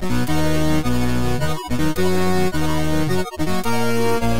[0.00, 0.30] Thank
[4.24, 4.31] you.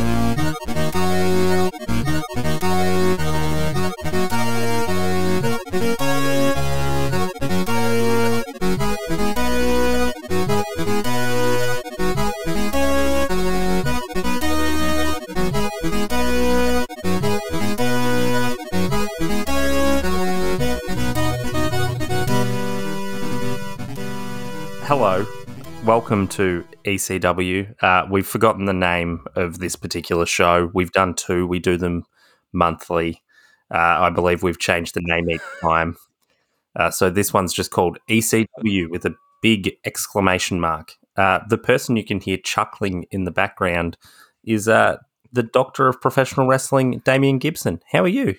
[25.84, 27.74] Welcome to ECW.
[27.82, 30.70] Uh, we've forgotten the name of this particular show.
[30.72, 32.04] We've done two, we do them
[32.52, 33.20] monthly.
[33.68, 35.96] Uh, I believe we've changed the name each time.
[36.76, 40.92] Uh, so this one's just called ECW with a big exclamation mark.
[41.16, 43.96] Uh, the person you can hear chuckling in the background
[44.44, 44.98] is uh,
[45.32, 47.80] the doctor of professional wrestling, Damian Gibson.
[47.90, 48.36] How are you?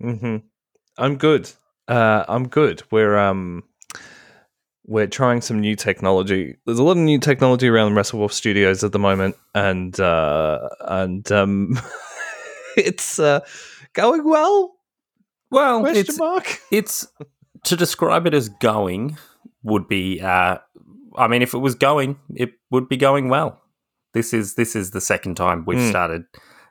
[0.00, 0.38] hmm
[0.96, 1.50] I'm good.
[1.88, 2.84] Uh, I'm good.
[2.90, 3.64] We're um,
[4.84, 6.56] we're trying some new technology.
[6.66, 11.30] There's a lot of new technology around WrestleWolf Studios at the moment, and uh, and
[11.32, 11.78] um,
[12.76, 13.40] it's uh,
[13.92, 14.74] going well.
[15.50, 16.60] Well, Question it's, mark.
[16.70, 17.06] it's
[17.64, 19.18] to describe it as going
[19.62, 20.20] would be.
[20.20, 20.58] Uh,
[21.16, 23.60] I mean, if it was going, it would be going well.
[24.14, 25.90] This is this is the second time we've Mm.
[25.90, 26.24] started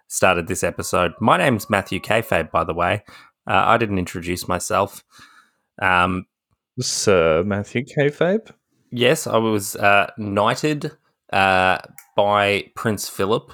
[0.07, 1.13] started this episode.
[1.21, 3.03] My name's Matthew Kayfabe, by the way.
[3.47, 5.03] Uh, I didn't introduce myself.
[5.81, 6.25] Um,
[6.79, 8.51] Sir Matthew Kayfabe.
[8.91, 10.91] yes, I was uh, knighted
[11.31, 11.79] uh,
[12.15, 13.51] by Prince Philip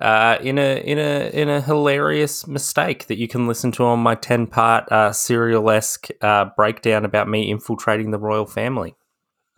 [0.00, 4.00] uh, in a in a in a hilarious mistake that you can listen to on
[4.00, 8.96] my ten part uh, serial esque uh, breakdown about me infiltrating the royal family.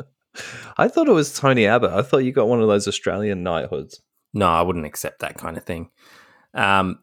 [0.76, 1.92] I thought it was Tony Abbott.
[1.92, 4.02] I thought you got one of those Australian knighthoods.
[4.34, 5.88] No, I wouldn't accept that kind of thing.
[6.52, 6.98] Um,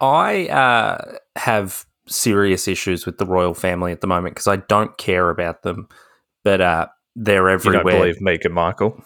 [0.00, 4.96] I uh, have serious issues with the royal family at the moment because I don't
[4.98, 5.88] care about them,
[6.44, 7.82] but uh, they're You everywhere.
[7.82, 9.02] don't believe Meghan Markle?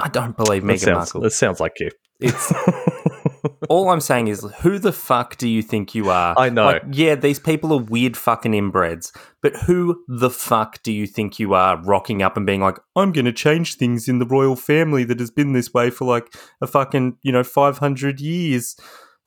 [0.00, 1.20] I don't believe Meghan sounds, Markle.
[1.22, 1.90] That sounds like you.
[2.20, 2.52] It's
[3.68, 6.34] all I'm saying is, who the fuck do you think you are?
[6.36, 6.64] I know.
[6.66, 11.38] Like, yeah, these people are weird fucking inbreds, but who the fuck do you think
[11.38, 14.56] you are rocking up and being like, I'm going to change things in the royal
[14.56, 18.76] family that has been this way for like a fucking, you know, 500 years?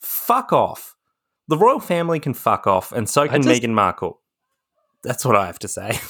[0.02, 0.96] Fuck off.
[1.52, 4.22] The royal family can fuck off, and so can just- Meghan Markle.
[5.04, 6.00] That's what I have to say.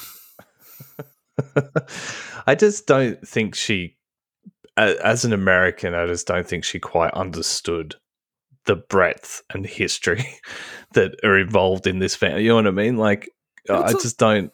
[2.46, 3.96] I just don't think she,
[4.76, 7.96] as an American, I just don't think she quite understood
[8.66, 10.24] the breadth and history
[10.94, 12.42] that are involved in this family.
[12.44, 12.96] You know what I mean?
[12.96, 13.28] Like,
[13.68, 14.52] I It's a- just don't.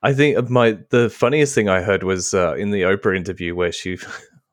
[0.00, 3.72] I think my the funniest thing I heard was uh, in the Oprah interview where
[3.72, 3.98] she.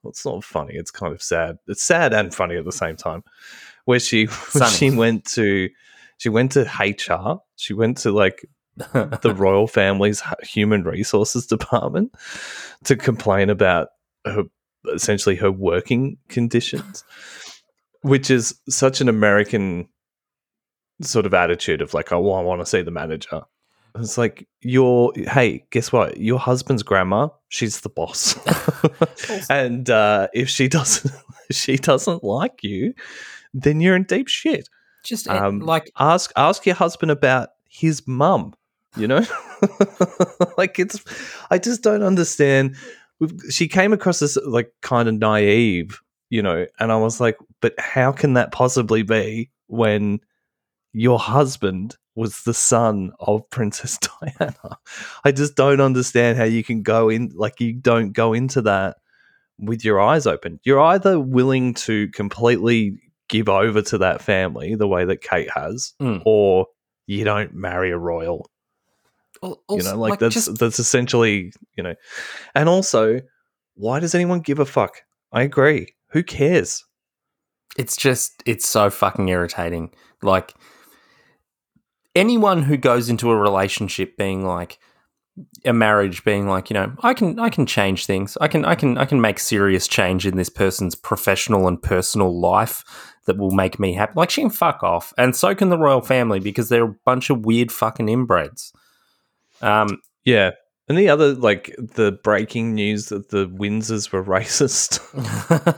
[0.01, 0.73] Well, it's not funny.
[0.75, 1.57] It's kind of sad.
[1.67, 3.23] It's sad and funny at the same time.
[3.85, 4.27] Where she
[4.71, 5.69] she went to
[6.17, 7.41] she went to HR.
[7.55, 8.45] She went to like
[8.77, 12.13] the royal family's human resources department
[12.83, 13.89] to complain about
[14.25, 14.43] her
[14.93, 17.03] essentially her working conditions
[18.01, 19.87] which is such an american
[21.01, 23.41] sort of attitude of like oh well, i want to see the manager.
[23.97, 26.17] It's like your hey guess what?
[26.17, 28.35] Your husband's grandma she's the boss.
[29.49, 31.13] And uh, if she doesn't
[31.49, 32.93] if she doesn't like you
[33.63, 34.69] then you're in deep shit.
[35.03, 38.53] Just Um, like ask ask your husband about his mum
[38.97, 39.25] you know?
[40.57, 41.03] Like it's
[41.51, 42.75] i just don't understand.
[43.19, 45.99] We've- she came across as like kind of naive
[46.29, 50.19] you know and i was like but how can that possibly be when
[50.93, 54.77] your husband was the son of princess diana?
[55.25, 58.97] I just don't understand how you can go in like you don't go into that
[59.59, 60.59] with your eyes open.
[60.63, 62.97] You're either willing to completely
[63.29, 66.21] give over to that family the way that kate has Mm.
[66.25, 66.67] or
[67.07, 68.49] you don't marry a royal
[69.43, 71.93] Al- you also, know, like, that's just- that's essentially you know,
[72.55, 73.19] and also,
[73.75, 75.01] why does anyone give a fuck?
[75.31, 75.93] I agree.
[76.11, 76.83] Who cares?
[77.77, 79.91] it's just it's so fucking irritating.
[80.21, 80.53] Like
[82.15, 84.79] anyone who goes into a relationship being like
[85.65, 88.37] a marriage being like, you know, I can I can change things.
[88.39, 92.39] I can I can I can make serious change in this person's professional and personal
[92.39, 92.83] life
[93.25, 94.13] that will make me happy.
[94.15, 95.13] Like she can fuck off.
[95.17, 98.71] And so can the royal family because they're a bunch of weird fucking inbreds.
[99.61, 100.51] Um Yeah.
[100.87, 104.99] And the other, like the breaking news that the Windsors were racist,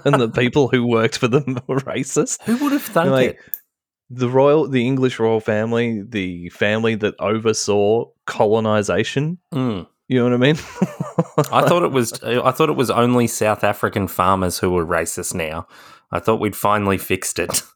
[0.05, 2.41] and the people who worked for them were racist.
[2.43, 3.37] who would have thunk Like, it?
[4.09, 9.37] the royal, the English royal family, the family that oversaw colonization.
[9.53, 9.87] Mm.
[10.09, 10.55] You know what I mean?
[11.53, 15.33] I thought it was I thought it was only South African farmers who were racist
[15.33, 15.67] now.
[16.11, 17.61] I thought we'd finally fixed it.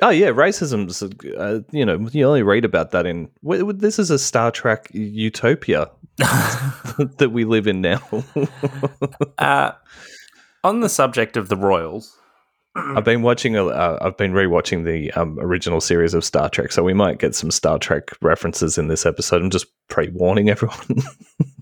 [0.00, 1.02] Oh yeah, racism's.
[1.02, 3.28] Uh, you know, you only read about that in.
[3.42, 8.00] This is a Star Trek utopia that we live in now.
[9.38, 9.72] uh,
[10.62, 12.16] on the subject of the royals,
[12.76, 13.56] I've been watching.
[13.56, 17.18] A, uh, I've been rewatching the um, original series of Star Trek, so we might
[17.18, 19.42] get some Star Trek references in this episode.
[19.42, 21.02] I'm just pre-warning everyone.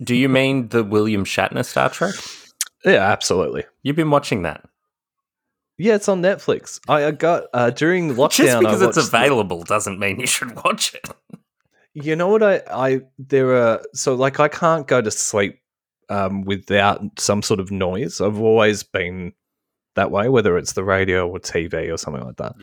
[0.04, 2.14] do you mean the William Shatner Star Trek?
[2.84, 3.64] yeah, absolutely.
[3.82, 4.68] You've been watching that
[5.78, 6.80] Yeah, it's on Netflix.
[6.88, 8.30] I, I got uh, during lockdown.
[8.30, 11.08] just because it's watched the- available doesn't mean you should watch it.
[11.94, 15.60] You know what I I there are so like I can't go to sleep
[16.08, 18.20] um without some sort of noise.
[18.20, 19.32] I've always been
[19.94, 22.54] that way, whether it's the radio or TV or something like that.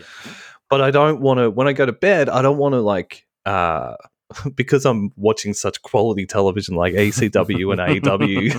[0.70, 3.26] But I don't want to when I go to bed, I don't want to like
[3.46, 3.96] uh
[4.56, 8.54] because I'm watching such quality television like ECW and AEW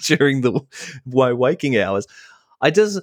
[0.06, 0.60] during the
[1.04, 2.06] my waking hours.
[2.60, 3.00] I just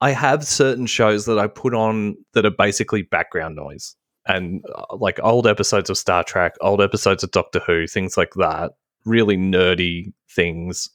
[0.00, 3.96] I have certain shows that I put on that are basically background noise
[4.26, 8.34] and uh, like old episodes of Star Trek, old episodes of Doctor Who, things like
[8.36, 8.72] that.
[9.04, 10.90] Really nerdy things.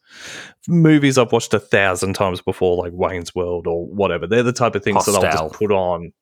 [0.68, 4.28] Movies I've watched a thousand times before, like Wayne's World or whatever.
[4.28, 6.14] They're the type of things that I'll just put on.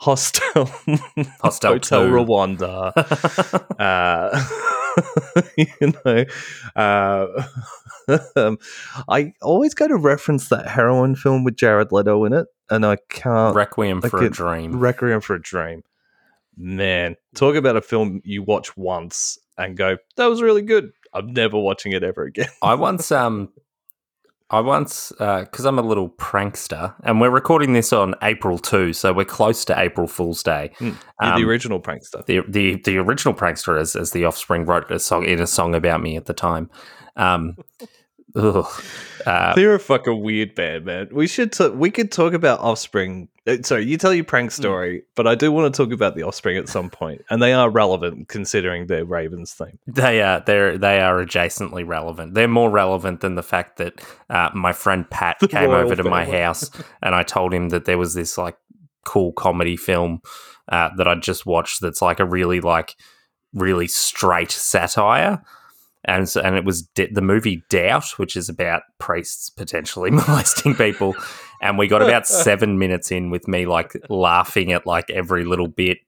[0.00, 0.66] Hostel,
[1.40, 2.12] Hostel Hotel 2.
[2.12, 2.92] Rwanda.
[3.78, 4.74] uh,
[5.56, 6.24] you know,
[6.76, 7.42] uh,
[8.36, 8.58] um,
[9.08, 12.96] I always go to reference that heroin film with Jared Leto in it, and I
[13.08, 13.54] can't.
[13.54, 14.78] Requiem for a Dream.
[14.78, 15.82] Requiem for a Dream.
[16.56, 21.32] Man, talk about a film you watch once and go, "That was really good." I'm
[21.32, 22.48] never watching it ever again.
[22.62, 23.50] I once um
[24.50, 29.12] I once because I'm a little prankster, and we're recording this on April two, so
[29.12, 30.70] we're close to April Fool's Day.
[30.80, 32.24] You're Um, the original prankster.
[32.24, 35.74] the the the original prankster, as as the Offspring wrote a song in a song
[35.74, 36.70] about me at the time.
[37.16, 37.56] Um,
[38.36, 38.66] ugh.
[39.26, 41.08] Uh, They're a fucking weird band, man.
[41.12, 43.28] We should t- we could talk about Offspring.
[43.46, 44.62] Uh, sorry, you tell your prank Hmm.
[44.62, 47.52] story, but I do want to talk about the Offspring at some point, and they
[47.52, 49.78] are relevant considering their Ravens theme.
[49.86, 52.34] They are they're they are adjacently relevant.
[52.34, 56.04] They're more relevant than the fact that uh, my friend Pat The came over to
[56.04, 56.70] my house
[57.02, 58.56] and I told him that there was this like
[59.04, 60.20] cool comedy film
[60.70, 62.94] uh, that I'd just watched that's like a really like
[63.52, 65.42] really straight satire.
[66.08, 70.74] And so, and it was D- the movie Doubt, which is about priests potentially molesting
[70.74, 71.14] people.
[71.60, 75.68] And we got about seven minutes in with me like laughing at like every little
[75.68, 75.98] bit,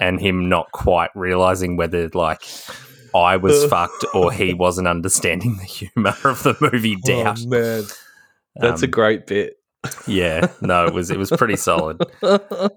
[0.00, 2.42] and him not quite realizing whether like
[3.14, 7.40] I was fucked or he wasn't understanding the humor of the movie Doubt.
[7.42, 7.84] Oh man,
[8.56, 9.56] that's a Um, great bit.
[10.06, 12.02] Yeah, no, it was it was pretty solid.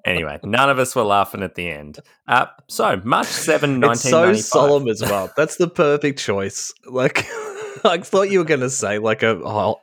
[0.06, 2.00] Anyway, none of us were laughing at the end.
[2.28, 5.32] Uh, so March 7, It's so solemn as well.
[5.36, 6.74] That's the perfect choice.
[6.86, 7.26] Like,
[7.84, 9.34] I thought you were going to say like a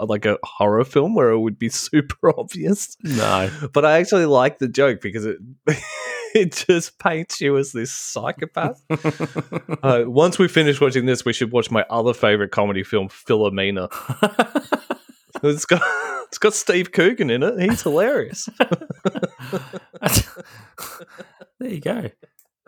[0.00, 2.96] like a horror film where it would be super obvious.
[3.02, 3.50] No.
[3.72, 5.38] but I actually like the joke because it
[6.34, 8.82] it just paints you as this psychopath.
[9.82, 13.90] uh, once we finish watching this, we should watch my other favorite comedy film, Philomena.
[15.42, 15.82] It's got
[16.28, 17.58] it's got Steve Coogan in it.
[17.60, 18.48] He's hilarious.
[21.58, 22.10] there you go.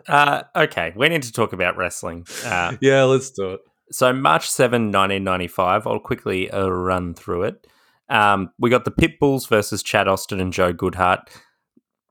[0.07, 2.25] Uh, okay, we need to talk about wrestling.
[2.43, 3.61] Uh, yeah, let's do it.
[3.91, 7.67] so, March 7, 1995, I'll quickly uh, run through it.
[8.09, 11.27] Um, we got the Pitbulls versus Chad Austin and Joe Goodhart.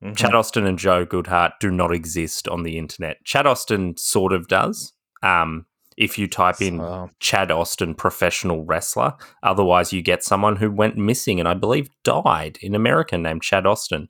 [0.02, 0.14] Mm-hmm.
[0.14, 3.18] Chad Austin and Joe Goodhart do not exist on the internet.
[3.24, 4.94] Chad Austin sort of does.
[5.22, 5.66] Um,
[5.96, 10.96] if you type in So- Chad Austin professional wrestler, otherwise you get someone who went
[10.96, 14.08] missing and I believe died in America named Chad Austin.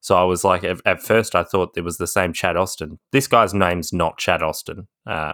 [0.00, 2.98] So I was like, at, at first I thought it was the same Chad Austin.
[3.12, 4.86] This guy's name's not Chad Austin.
[5.06, 5.32] Uh,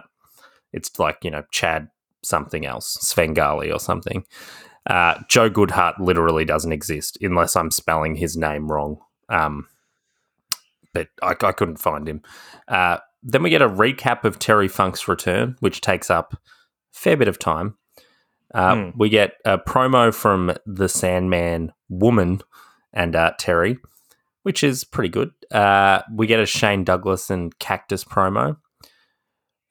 [0.73, 1.89] it's like you know Chad
[2.23, 4.23] something else, Svengali or something.
[4.87, 8.97] Uh, Joe Goodhart literally doesn't exist unless I'm spelling his name wrong.
[9.29, 9.67] Um,
[10.93, 12.21] but I, I couldn't find him.
[12.67, 16.37] Uh, then we get a recap of Terry Funk's return, which takes up a
[16.91, 17.75] fair bit of time.
[18.53, 18.89] Uh, Hmm.
[18.97, 22.41] We get a promo from the Sandman woman
[22.93, 23.77] and uh, Terry,
[24.43, 25.31] which is pretty good.
[25.51, 28.57] Uh, we get a Shane Douglas and Cactus promo.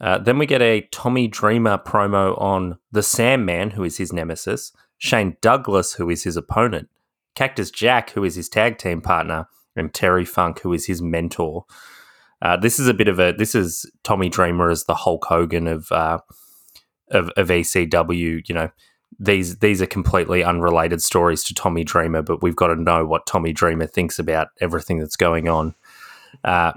[0.01, 4.73] Uh, then we get a Tommy Dreamer promo on the Sandman, who is his nemesis,
[4.97, 6.89] Shane Douglas, who is his opponent,
[7.35, 11.67] Cactus Jack, who is his tag team partner, and Terry Funk, who is his mentor.
[12.43, 15.67] Uh, this is a bit of a this is Tommy Dreamer as the Hulk Hogan
[15.67, 16.19] of uh,
[17.11, 18.49] of, of ECW.
[18.49, 18.71] You know,
[19.19, 23.27] these these are completely unrelated stories to Tommy Dreamer, but we've got to know what
[23.27, 25.75] Tommy Dreamer thinks about everything that's going on.
[26.45, 26.73] Uh,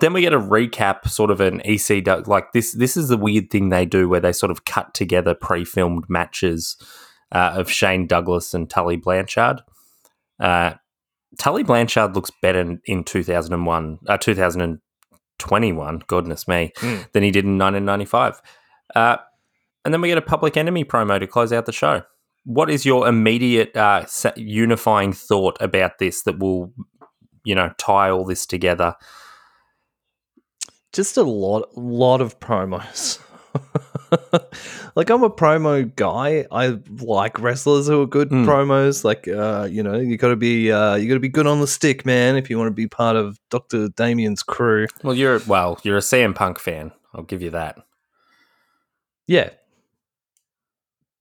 [0.00, 2.72] then we get a recap, sort of an EC like this.
[2.72, 6.76] This is the weird thing they do where they sort of cut together pre-filmed matches
[7.32, 9.62] uh, of Shane Douglas and Tully Blanchard.
[10.38, 10.74] Uh,
[11.38, 17.12] Tully Blanchard looks better in, in 2001, uh, 2021, goodness me, Mm.
[17.12, 18.40] than he did in 1995.
[18.94, 19.16] Uh,
[19.84, 22.02] and then we get a Public Enemy promo to close out the show.
[22.44, 24.04] What is your immediate uh,
[24.36, 26.72] unifying thought about this that will,
[27.44, 28.94] you know, tie all this together?
[30.92, 33.20] just a lot lot of promos
[34.96, 38.44] like i'm a promo guy i like wrestlers who are good Mm.
[38.44, 41.66] promos like uh you know you gotta be uh you gotta be good on the
[41.66, 45.78] stick man if you want to be part of dr damian's crew Well, you're well,
[45.82, 46.92] you're a CM Punk fan.
[47.14, 47.78] I'll give you that.
[49.26, 49.50] yeah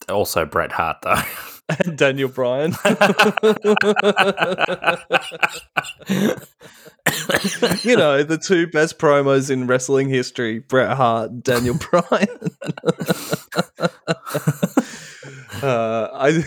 [0.07, 1.15] Also, Bret Hart though.
[1.69, 2.71] and daniel bryan
[7.83, 12.27] you know the two best promos in wrestling history bret hart daniel bryan
[15.61, 16.43] uh, I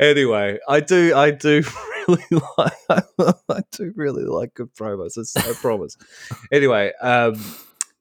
[0.00, 1.62] anyway, I do, I do
[2.08, 5.36] really like, I do really like good promos.
[5.36, 5.96] I promise.
[6.50, 7.40] anyway, um,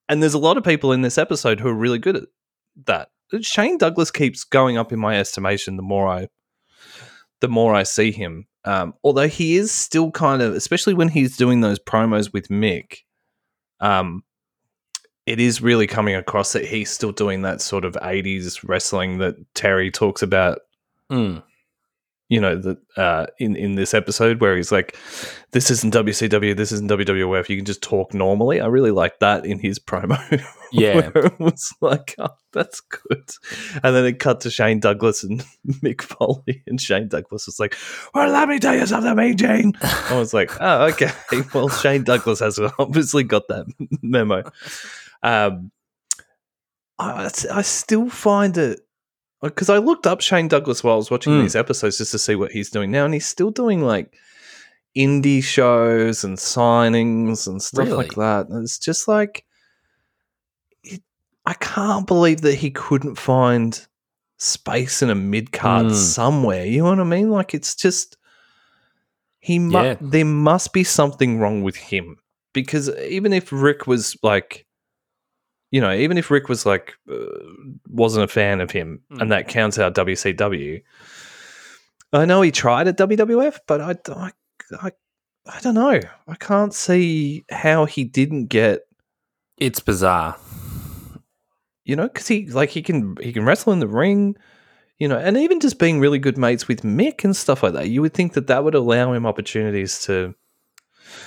[0.08, 2.24] and there's a lot of people in this episode who are really good at
[2.86, 3.10] that.
[3.42, 5.76] Shane Douglas keeps going up in my estimation.
[5.76, 6.28] The more I,
[7.42, 8.48] the more I see him.
[8.66, 13.00] Um, although he is still kind of, especially when he's doing those promos with Mick.
[13.80, 14.24] Um,
[15.26, 19.36] it is really coming across that he's still doing that sort of 80s wrestling that
[19.54, 20.60] Terry talks about,
[21.12, 21.42] Mm.
[22.30, 24.96] You know, that uh, in, in this episode where he's like,
[25.52, 28.62] this isn't WCW, this isn't WWF, you can just talk normally.
[28.62, 30.18] I really like that in his promo.
[30.72, 31.10] Yeah.
[31.16, 33.28] it was like, oh, that's good.
[33.82, 37.76] And then it cut to Shane Douglas and Mick Foley, and Shane Douglas was like,
[38.14, 39.74] well, let me tell you something, Mean Gene.
[39.82, 41.10] I was like, oh, okay.
[41.56, 43.66] Well, Shane Douglas has obviously got that
[44.04, 44.44] memo.
[45.24, 45.72] Um,
[47.00, 48.82] I, I still find it
[49.42, 51.42] because I looked up Shane Douglas while I was watching Mm.
[51.44, 54.14] these episodes just to see what he's doing now, and he's still doing like
[54.98, 58.48] indie shows and signings and stuff like that.
[58.50, 59.46] And it's just like
[60.84, 61.02] it,
[61.46, 63.86] I can't believe that he couldn't find
[64.38, 65.94] space in a mid card Mm.
[65.96, 66.66] somewhere.
[66.66, 67.30] You know what I mean?
[67.30, 68.18] Like it's just
[69.40, 69.96] he mu- Yeah.
[70.02, 72.18] there must be something wrong with him
[72.54, 74.66] because even if Rick was like
[75.72, 77.16] you know, even if Rick was like uh,
[77.88, 79.22] wasn't a fan of him, Mm.
[79.22, 80.82] and that counts out WCW.
[82.12, 84.32] I know he tried at WWF, but I, I,
[84.82, 84.92] I,
[85.46, 86.00] I don't know.
[86.28, 88.82] I can't see how he didn't get
[89.58, 90.36] It's bizarre.
[91.86, 94.36] you know because he like he can he can wrestle in the ring,
[94.98, 97.90] you know, and even just being really good mates with Mick and stuff like that.
[97.90, 100.34] You would think that that would allow him opportunities to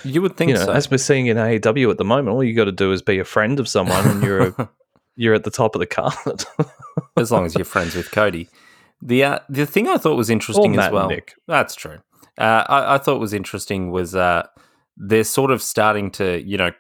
[0.04, 0.72] You would think you know, so.
[0.72, 3.18] as we're seeing in AEW at the moment, all you got to do is be
[3.18, 4.70] a friend of someone, and you're a,
[5.16, 6.44] you're at the top of the card.
[7.16, 8.48] as long as you're friends with Cody.
[9.00, 11.08] The uh, the thing I thought was interesting as well.
[11.08, 11.34] Nick.
[11.46, 11.98] That's true.
[12.38, 14.46] Uh, I, I thought was interesting was uh,
[14.96, 16.70] they're sort of starting to you know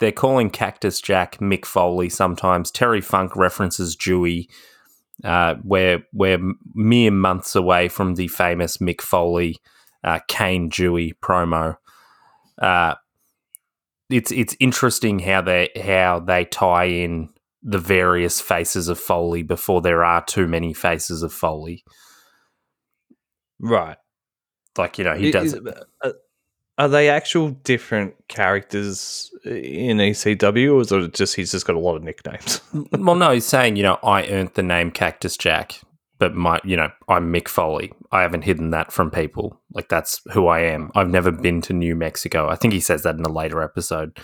[0.00, 2.70] they're calling Cactus Jack Mick Foley sometimes.
[2.70, 4.48] Terry Funk references Dewey.
[5.24, 6.38] Uh, we're we're
[6.74, 9.56] mere months away from the famous Mick Foley
[10.04, 11.76] uh, Cane Dewey promo.
[12.60, 12.94] Uh,
[14.10, 17.28] it's it's interesting how they how they tie in
[17.62, 21.84] the various faces of Foley before there are too many faces of Foley.
[23.60, 23.96] right.
[24.76, 25.54] Like you know, he does.
[25.54, 25.60] is-
[26.02, 26.12] uh,
[26.78, 31.80] are they actual different characters in ECW, or is it just he's just got a
[31.80, 32.60] lot of nicknames?
[32.92, 35.80] well, no, he's saying you know I earned the name Cactus Jack,
[36.20, 37.92] but my you know I'm Mick Foley.
[38.10, 39.60] I haven't hidden that from people.
[39.72, 40.90] Like that's who I am.
[40.94, 42.48] I've never been to New Mexico.
[42.48, 44.18] I think he says that in a later episode,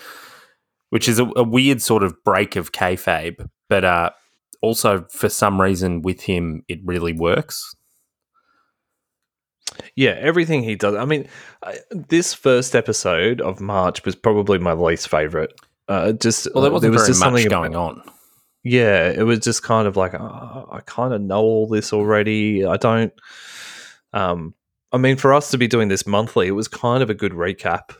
[0.89, 4.09] which is a, a weird sort of break of kayfabe, but uh,
[4.61, 7.75] also for some reason with him it really works.
[9.95, 10.95] Yeah, everything he does.
[10.95, 11.27] I mean,
[11.63, 15.53] I, this first episode of March was probably my least favorite.
[15.87, 18.01] Uh, just Well, there wasn't was very just much something going on.
[18.63, 22.65] Yeah, it was just kind of like oh, I kind of know all this already.
[22.65, 23.13] I don't.
[24.15, 24.55] Um,
[24.91, 27.33] I mean, for us to be doing this monthly, it was kind of a good
[27.33, 27.95] recap.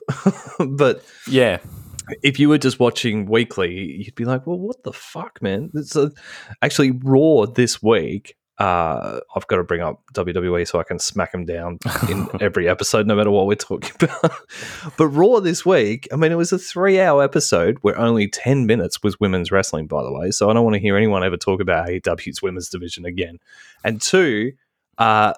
[0.78, 1.60] but Yeah,
[2.24, 5.96] if you were just watching weekly, you'd be like, "Well, what the fuck, man?" It's
[5.96, 6.12] a,
[6.62, 8.38] actually Raw this week.
[8.58, 11.78] Uh, I've got to bring up WWE so I can smack them down
[12.10, 14.32] in every episode, no matter what we're talking about.
[14.96, 19.04] but Raw this week, I mean, it was a three-hour episode where only ten minutes
[19.04, 19.88] was women's wrestling.
[19.88, 22.70] By the way, so I don't want to hear anyone ever talk about AEW's women's
[22.70, 23.40] division again.
[23.84, 24.54] And two,
[24.98, 25.34] uh,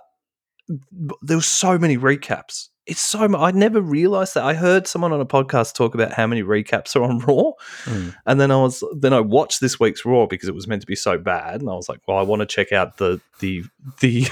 [1.22, 2.70] there were so many recaps.
[2.86, 4.46] It's so I never realized that.
[4.46, 7.52] I heard someone on a podcast talk about how many recaps are on Raw,
[7.84, 8.16] Mm.
[8.26, 10.88] and then I was then I watched this week's Raw because it was meant to
[10.88, 13.66] be so bad, and I was like, well, I want to check out the the
[14.00, 14.26] the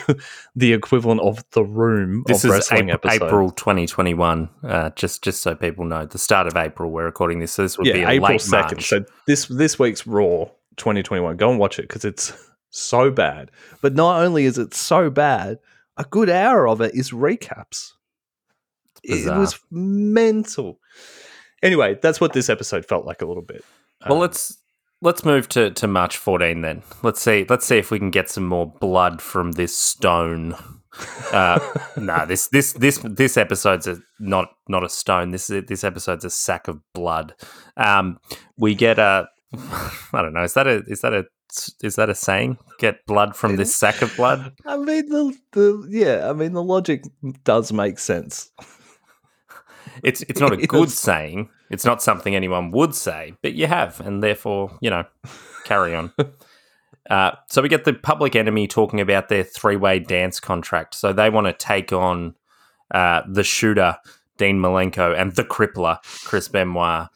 [0.55, 3.25] the equivalent of the Room this of is wrestling April, episode.
[3.25, 4.49] April 2021.
[4.63, 6.91] Uh, just just so people know, the start of April.
[6.91, 8.83] We're recording this, so this would be yeah, a April late second.
[8.83, 10.45] So this this week's Raw
[10.77, 11.35] 2021.
[11.35, 12.31] Go and watch it because it's
[12.69, 13.51] so bad.
[13.81, 15.59] But not only is it so bad,
[15.97, 17.91] a good hour of it is recaps.
[19.03, 20.79] It was mental.
[21.61, 23.63] Anyway, that's what this episode felt like a little bit.
[24.07, 24.57] Well, Um, let's
[25.01, 26.81] let's move to, to March 14 then.
[27.03, 30.55] Let's see let's see if we can get some more blood from this stone.
[31.31, 31.59] Uh,
[31.97, 35.31] no, this this this this episode's a, not not a stone.
[35.31, 37.35] This is this episode's a sack of blood.
[37.77, 38.19] Um,
[38.57, 40.43] we get a I don't know.
[40.43, 41.25] Is that a is that a
[41.81, 42.57] is that a saying?
[42.79, 44.53] Get blood from this sack of blood.
[44.65, 47.03] I mean the the yeah, I mean the logic
[47.43, 48.51] does make sense.
[50.03, 51.49] It's it's not a good saying.
[51.69, 55.03] It's not something anyone would say, but you have, and therefore, you know,
[55.65, 56.11] carry on.
[57.07, 60.95] Uh, so we get the public enemy talking about their three-way dance contract.
[60.95, 62.33] So they want to take on
[62.89, 63.97] uh, the shooter
[64.39, 67.09] Dean Malenko and the crippler Chris Benoit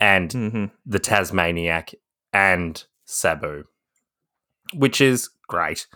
[0.00, 0.64] and Mm-hmm.
[0.84, 1.94] the Tasmaniac
[2.32, 3.62] and Sabu,
[4.74, 5.86] which is great.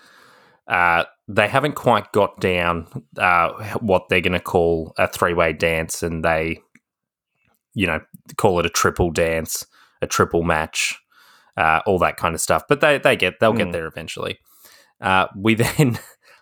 [0.68, 2.86] Uh, they haven't quite got down
[3.18, 6.60] uh, what they're going to call a three way dance, and they,
[7.74, 8.00] you know,
[8.36, 9.66] call it a triple dance,
[10.02, 10.96] a triple match,
[11.56, 12.64] uh, all that kind of stuff.
[12.68, 13.72] But they they get they'll get Mm.
[13.72, 14.38] there eventually.
[15.00, 15.98] Uh, we then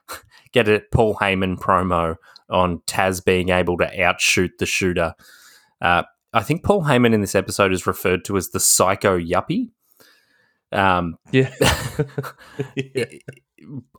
[0.52, 2.16] get a Paul Heyman promo
[2.50, 5.14] on Taz being able to outshoot the shooter.
[5.80, 6.02] Uh,
[6.32, 9.70] I think Paul Heyman in this episode is referred to as the psycho yuppie.
[10.72, 11.52] Um, Yeah.
[12.76, 13.04] yeah.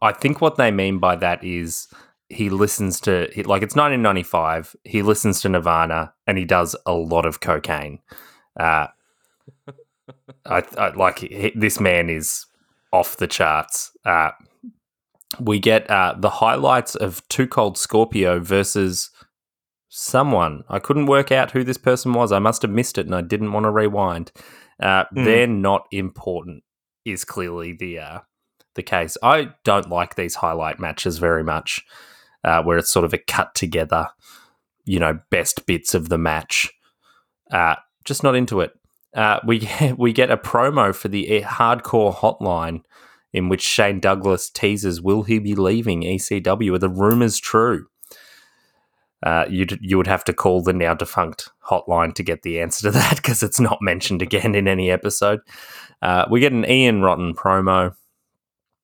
[0.02, 1.88] I think what they mean by that is
[2.30, 4.76] he listens to he, like it's 1995.
[4.84, 8.00] He listens to Nirvana and he does a lot of cocaine.
[8.60, 8.88] Uh,
[10.46, 12.46] I, I like he, this man is
[12.92, 13.92] off the charts.
[14.06, 14.32] Uh,
[15.40, 19.12] we get uh, the highlights of Too Cold Scorpio versus
[19.90, 20.64] someone.
[20.70, 22.32] I couldn't work out who this person was.
[22.32, 24.32] I must have missed it and I didn't want to rewind.
[24.80, 25.24] Uh, Hmm.
[25.24, 26.64] They're not important.
[27.06, 28.20] Is clearly the uh,
[28.76, 29.18] the case.
[29.24, 31.84] I don't like these highlight matches very much,
[32.44, 34.10] uh, where it's sort of a cut together,
[34.86, 36.72] you know, best bits of the match.
[37.52, 38.72] Uh, just not into it.
[39.16, 42.82] Uh, we we get a promo for the hardcore hotline
[43.34, 46.74] in which Shane Douglas teases, "Will he be leaving ECW?
[46.76, 47.88] Are the rumors true?"
[49.22, 52.84] Uh, you you would have to call the now defunct hotline to get the answer
[52.84, 55.42] to that because it's not mentioned again in any episode.
[56.02, 57.94] Uh, we get an Ian Rotten promo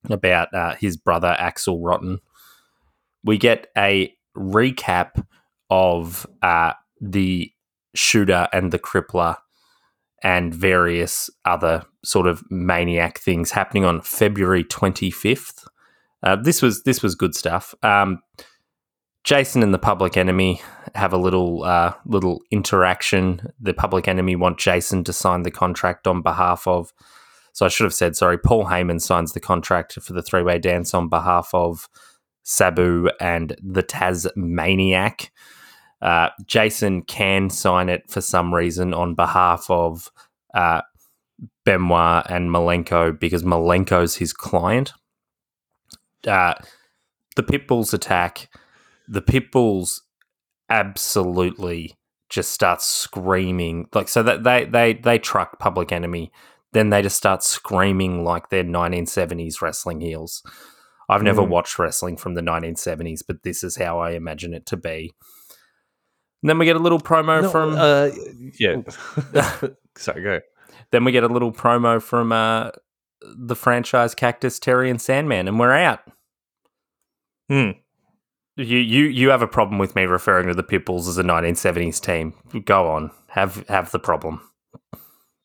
[0.10, 2.20] about uh, his brother Axel Rotten.
[3.24, 5.26] We get a recap
[5.70, 7.52] of uh, the
[7.96, 9.38] shooter and the crippler
[10.22, 15.66] and various other sort of maniac things happening on February 25th.
[16.24, 17.76] Uh, this was this was good stuff.
[17.84, 18.22] Um,
[19.26, 20.62] Jason and the Public Enemy
[20.94, 23.52] have a little uh, little interaction.
[23.60, 26.94] The Public Enemy want Jason to sign the contract on behalf of.
[27.52, 28.38] So I should have said sorry.
[28.38, 31.90] Paul Heyman signs the contract for the three way dance on behalf of
[32.44, 35.32] Sabu and the Tasmaniac.
[36.04, 40.12] Uh, Jason can sign it for some reason on behalf of
[40.54, 40.82] uh,
[41.64, 44.94] Benoit and Malenko because Malenko's his client.
[46.28, 46.54] Uh,
[47.36, 48.50] the Pitbulls attack.
[49.08, 50.02] The Pitbulls
[50.70, 51.96] absolutely
[52.30, 56.32] just start screaming like so that they they they truck Public Enemy.
[56.74, 60.44] Then they just start screaming like they're 1970s wrestling heels.
[61.08, 61.50] I've never Mm.
[61.50, 65.14] watched wrestling from the 1970s, but this is how I imagine it to be.
[66.42, 68.10] And then we get a little promo No, from uh,
[68.60, 68.82] yeah.
[69.98, 70.40] Sorry, go.
[70.92, 72.72] then we get a little promo from uh,
[73.22, 76.02] the franchise Cactus, Terry, and Sandman, and we're out.
[77.50, 77.72] Hmm.
[78.58, 82.00] You you you have a problem with me referring to the Pitbulls as a 1970s
[82.00, 82.34] team.
[82.66, 84.42] Go on, have have the problem.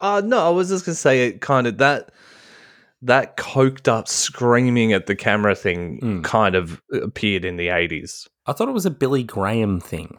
[0.01, 2.11] Uh no, I was just gonna say it kind of that
[3.03, 6.25] that coked up screaming at the camera thing Mm.
[6.25, 8.29] kind of appeared in the eighties.
[8.46, 10.18] I thought it was a Billy Graham thing.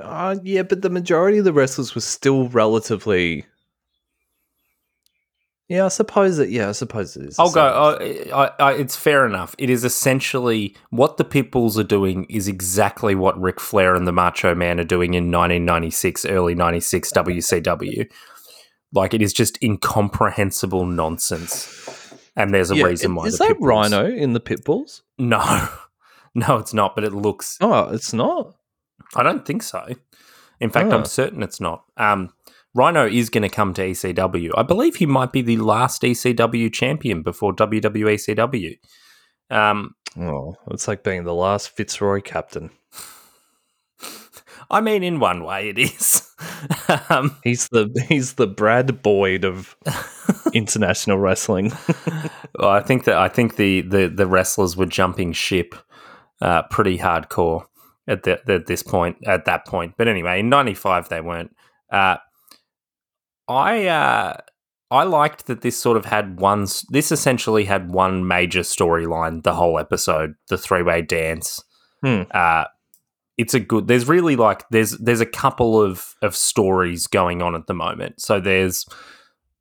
[0.00, 3.44] Uh yeah, but the majority of the wrestlers were still relatively
[5.70, 7.38] Yeah, I suppose that yeah, I suppose it is.
[7.38, 7.62] I'll go.
[7.62, 9.54] I, I, I, it's fair enough.
[9.56, 14.10] It is essentially what the Pitbulls are doing is exactly what Ric Flair and the
[14.12, 18.10] Macho Man are doing in 1996, early 96 WCW.
[18.92, 22.12] Like it is just incomprehensible nonsense.
[22.36, 23.26] And there's a Yeah, reason why.
[23.26, 25.02] Is that Pitbulls- Rhino in the Pitbulls?
[25.18, 25.68] No,
[26.34, 26.96] no, it's not.
[26.96, 27.58] But it looks.
[27.60, 28.54] Oh, it's not.
[29.14, 29.86] I don't think so.
[30.58, 30.96] In fact, Oh.
[30.96, 31.84] I'm certain it's not.
[31.96, 32.32] Um,
[32.74, 34.50] Rhino is going to come to ECW.
[34.56, 38.78] I believe he might be the last ECW champion before WWECW.
[39.50, 42.70] Um, Oh, it's like being the last Fitzroy captain.
[44.70, 46.28] I mean, in one way, it is.
[47.08, 49.76] um, He's the he's the Brad Boyd of
[50.52, 51.72] international wrestling.
[52.58, 55.74] well, I think that I think the, the, the wrestlers were jumping ship
[56.40, 57.66] uh, pretty hardcore
[58.08, 59.16] at the, at this point.
[59.26, 61.54] At that point, but anyway, in '95 they weren't.
[61.90, 62.16] Uh,
[63.50, 64.36] I uh,
[64.90, 66.66] I liked that this sort of had one.
[66.90, 71.62] This essentially had one major storyline the whole episode: the three way dance.
[72.02, 72.22] Hmm.
[72.30, 72.64] Uh,
[73.36, 73.88] it's a good.
[73.88, 78.20] There's really like there's there's a couple of of stories going on at the moment.
[78.20, 78.86] So there's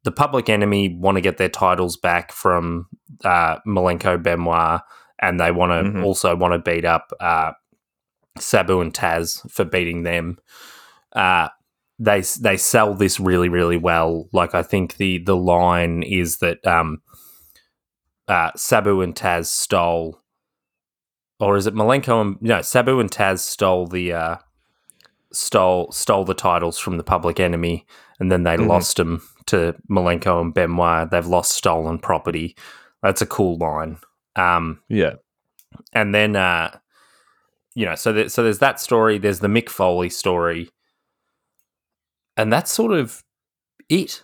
[0.04, 2.88] the Public Enemy want to get their titles back from
[3.25, 4.82] uh, Malenko Benoit,
[5.21, 6.06] and they want to Mhm.
[6.06, 7.52] also want to beat up uh,
[8.38, 10.38] Sabu and Taz for beating them.
[11.13, 11.49] Uh,
[11.99, 14.27] they they sell this really really well.
[14.33, 17.01] Like I think the the line is that um,
[18.27, 20.21] uh, Sabu and Taz stole,
[21.39, 24.35] or is it Malenko and no Sabu and Taz stole the uh,
[25.33, 27.85] stole stole the titles from the Public Enemy,
[28.19, 28.67] and then they Mhm.
[28.67, 31.09] lost them to Malenko and Benoit.
[31.12, 32.55] They've lost stolen property.
[33.01, 33.97] That's a cool line.
[34.35, 35.13] Um, yeah.
[35.93, 36.75] and then uh
[37.75, 40.69] you know so that so there's that story there's the mick foley story
[42.41, 43.23] and that's sort of
[43.89, 44.23] it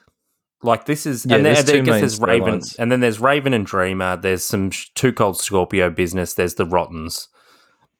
[0.63, 2.79] like this is Yeah, and then there's I guess there's raven storylines.
[2.79, 6.65] and then there's raven and dreamer there's some sh- two cold scorpio business there's the
[6.65, 7.27] rottens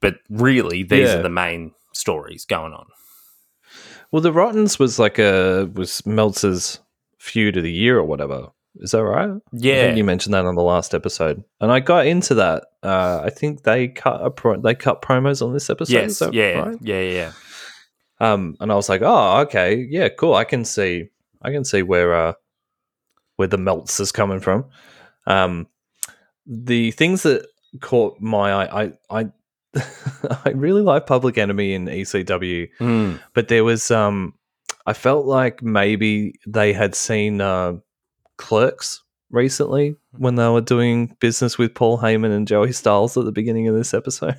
[0.02, 1.16] but really these Yeah.
[1.20, 2.86] are the main stories going on
[4.12, 6.80] Well, the Rottens was like a was Meltzer's
[7.20, 8.48] feud of the year or whatever.
[8.80, 9.30] Is that right?
[9.30, 12.66] I yeah think you mentioned that on the last episode, and I got into that.
[12.84, 15.94] Uh, I think they cut a pro- they cut promos on this episode.
[15.94, 16.78] yes yeah, right?
[16.82, 17.32] yeah yeah yeah
[18.20, 20.36] Um, and I was like, oh, okay, yeah, cool.
[20.36, 21.10] I can see,
[21.42, 22.34] I can see where uh,
[23.36, 24.66] where the melts is coming from.
[25.28, 25.68] Um,
[26.46, 27.46] the things that
[27.82, 29.28] caught my eye, I, I,
[30.46, 33.20] I really like Public Enemy in ECW, Mm.
[33.34, 34.34] but there was, um,
[34.86, 37.74] I felt like maybe they had seen uh,
[38.38, 43.32] Clerks recently when they were doing business with Paul Heyman and Joey Styles at the
[43.34, 44.36] beginning of this episode.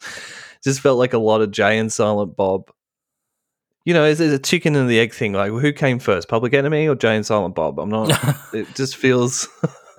[0.64, 2.70] Just felt like a lot of Jay and Silent Bob.
[3.84, 5.34] You know, it's, it's a chicken and the egg thing.
[5.34, 7.78] Like, who came first, Public Enemy or Jay and Silent Bob?
[7.78, 8.10] I'm not.
[8.54, 9.46] it just feels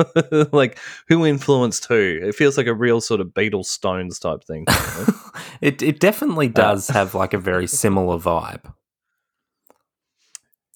[0.51, 2.19] like who influenced who.
[2.21, 4.65] It feels like a real sort of Beatles Stones type thing.
[4.67, 5.13] you know?
[5.61, 8.73] it it definitely uh, does have like a very similar vibe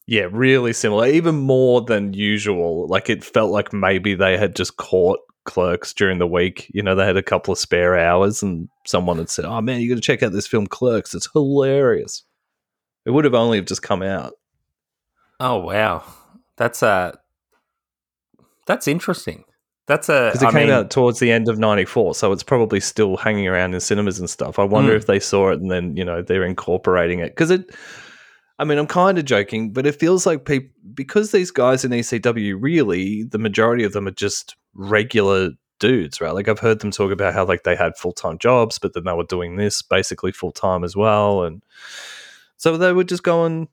[0.08, 1.08] Yeah, really similar.
[1.08, 2.88] Even more than usual.
[2.88, 6.70] Like it felt like maybe they had just caught clerks during the week.
[6.74, 9.82] You know, they had a couple of spare hours and someone had said, Oh man,
[9.82, 11.14] you gotta check out this film Clerks.
[11.16, 12.24] It's hilarious.
[13.06, 14.34] It would have only have just come out.
[15.40, 16.04] oh wow
[16.58, 17.16] that's uh
[18.66, 19.44] that's interesting
[19.88, 22.32] that's a Because it I came mean- out towards the end of ninety four, so
[22.32, 24.60] it's probably still hanging around in cinemas and stuff.
[24.60, 24.98] I wonder Mm.
[24.98, 27.30] if they saw it and then, you know, they're incorporating it.
[27.32, 27.74] Because it
[28.60, 31.92] I mean, I'm kind of joking, but it feels like people because these guys in
[31.92, 36.36] ECW really, the majority of them are just regular dudes, right?
[36.36, 39.06] Like I've heard them talk about how like they had full time jobs, but then
[39.06, 41.64] they were doing this basically full time as well, and
[42.60, 43.70] so they were just going.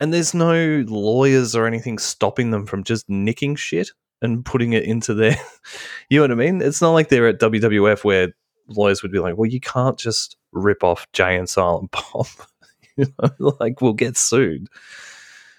[0.00, 3.90] And there's no lawyers or anything stopping them from just nicking shit
[4.20, 5.36] and putting it into their.
[6.10, 6.60] you know what I mean?
[6.60, 8.32] It's not like they're at WWF where
[8.68, 12.26] lawyers would be like, "Well, you can't just rip off Jay and Silent Bob."
[12.96, 14.68] you know, like we'll get sued.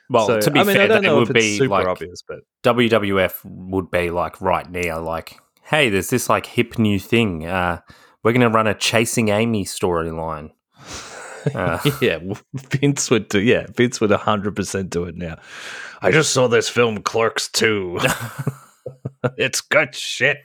[0.10, 2.22] well So, to be I mean, fair I don't know would be super like obvious,
[2.22, 7.48] but WWF would be like right now, like, hey, there's this like hip new thing.
[7.48, 7.80] Uh,
[8.22, 10.52] we're going to run a Chasing Amy storyline.
[11.54, 12.20] Uh, yeah,
[12.54, 13.42] Vince would do.
[13.42, 15.38] Yeah, Vince would hundred percent do it now.
[16.02, 18.00] I just saw this film Clerks two.
[19.38, 20.38] it's good shit.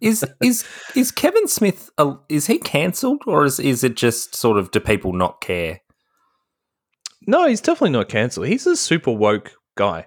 [0.00, 1.90] is is is Kevin Smith?
[2.28, 5.80] Is he cancelled, or is is it just sort of do people not care?
[7.26, 8.46] No, he's definitely not cancelled.
[8.46, 10.06] He's a super woke guy.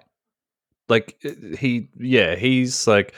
[0.88, 1.20] Like
[1.58, 3.14] he, yeah, he's like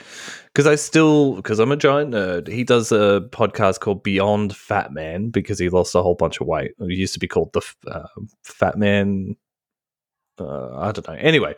[0.47, 2.47] because I still because I'm a giant nerd.
[2.47, 6.47] He does a podcast called Beyond Fat Man because he lost a whole bunch of
[6.47, 6.71] weight.
[6.79, 8.07] It used to be called the uh,
[8.43, 9.35] Fat Man.
[10.39, 11.13] Uh, I don't know.
[11.13, 11.53] Anyway,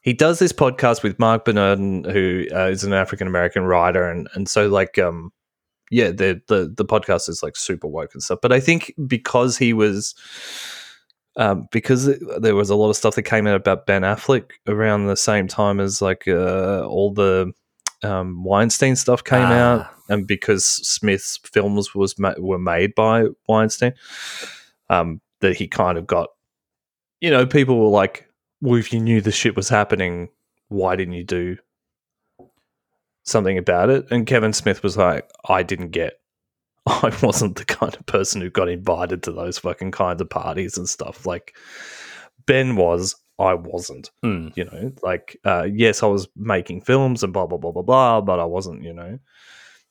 [0.00, 4.28] he does this podcast with Marc Bernardin, who uh, is an African American writer, and
[4.34, 5.32] and so like um
[5.90, 8.38] yeah, the the the podcast is like super woke and stuff.
[8.42, 10.14] But I think because he was
[11.36, 12.06] um, because
[12.38, 15.48] there was a lot of stuff that came out about Ben Affleck around the same
[15.48, 17.52] time as like uh, all the
[18.02, 19.52] um, Weinstein stuff came ah.
[19.52, 23.92] out, and because Smith's films was ma- were made by Weinstein,
[24.88, 26.30] um, that he kind of got,
[27.20, 28.28] you know, people were like,
[28.62, 30.28] "Well, if you knew the shit was happening,
[30.68, 31.58] why didn't you do
[33.24, 36.18] something about it?" And Kevin Smith was like, "I didn't get
[37.02, 40.78] I wasn't the kind of person who got invited to those fucking kinds of parties
[40.78, 41.26] and stuff.
[41.26, 41.56] Like
[42.46, 44.10] Ben was, I wasn't.
[44.24, 44.56] Mm.
[44.56, 48.20] You know, like uh, yes, I was making films and blah blah blah blah blah,
[48.20, 48.82] but I wasn't.
[48.82, 49.18] You know,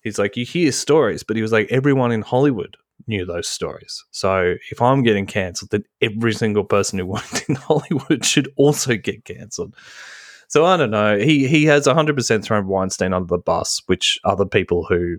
[0.02, 2.78] he's like you hear stories, but he was like everyone in Hollywood
[3.08, 4.04] knew those stories.
[4.12, 8.96] So if I'm getting cancelled, then every single person who worked in Hollywood should also
[8.96, 9.76] get cancelled.
[10.48, 11.18] So I don't know.
[11.18, 15.18] He he has 100% thrown Weinstein under the bus, which other people who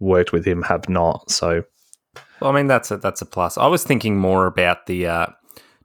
[0.00, 1.30] worked with him have not.
[1.30, 1.64] So,
[2.40, 3.58] well, I mean that's a that's a plus.
[3.58, 5.26] I was thinking more about the uh,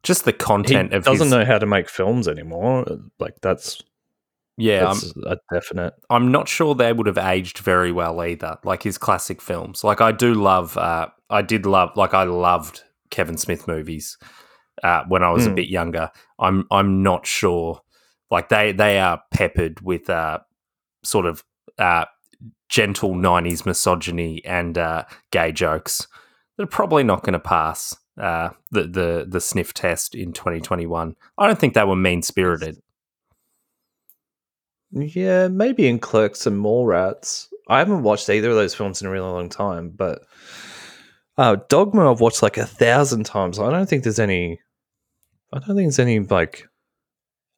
[0.03, 1.17] just the content of he of.
[1.17, 1.31] Doesn't his...
[1.31, 2.85] know how to make films anymore.
[3.19, 3.81] Like that's
[4.57, 5.93] yeah, that's I'm, a definite.
[6.09, 8.57] I'm not sure they would have aged very well either.
[8.63, 9.83] Like his classic films.
[9.83, 10.77] Like I do love.
[10.77, 11.91] Uh, I did love.
[11.95, 14.17] Like I loved Kevin Smith movies
[14.83, 15.47] uh, when I was mm.
[15.47, 15.55] a hmm.
[15.55, 16.11] bit younger.
[16.39, 17.81] I'm I'm not sure.
[18.29, 20.39] Like they they are peppered with uh,
[21.03, 21.43] sort of
[21.77, 22.05] uh,
[22.71, 26.07] gentle 90s misogyny and uh, gay jokes
[26.55, 31.15] that are probably not going to pass uh, the, the, the sniff test in 2021.
[31.37, 32.81] I don't think they were mean spirited.
[34.91, 37.47] Yeah, maybe in Clerks and Mallrats.
[37.67, 40.21] I haven't watched either of those films in a really long time, but
[41.37, 43.59] uh, Dogma I've watched like a thousand times.
[43.59, 44.59] I don't think there's any.
[45.53, 46.67] I don't think there's any like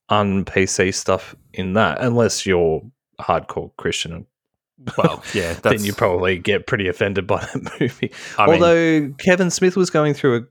[0.10, 2.82] un PC stuff in that, unless you're
[3.20, 4.26] hardcore Christian and
[4.98, 8.12] well, yeah, then you probably get pretty offended by that movie.
[8.38, 10.42] I Although mean, Kevin Smith was going through a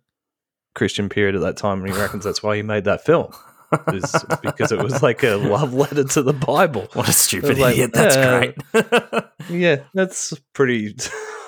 [0.75, 3.33] Christian period at that time, and he reckons that's why he made that film.
[4.43, 6.89] because it was like a love letter to the Bible.
[6.93, 7.93] What a stupid like, idiot!
[7.95, 9.25] That's great.
[9.49, 10.95] yeah, that's pretty.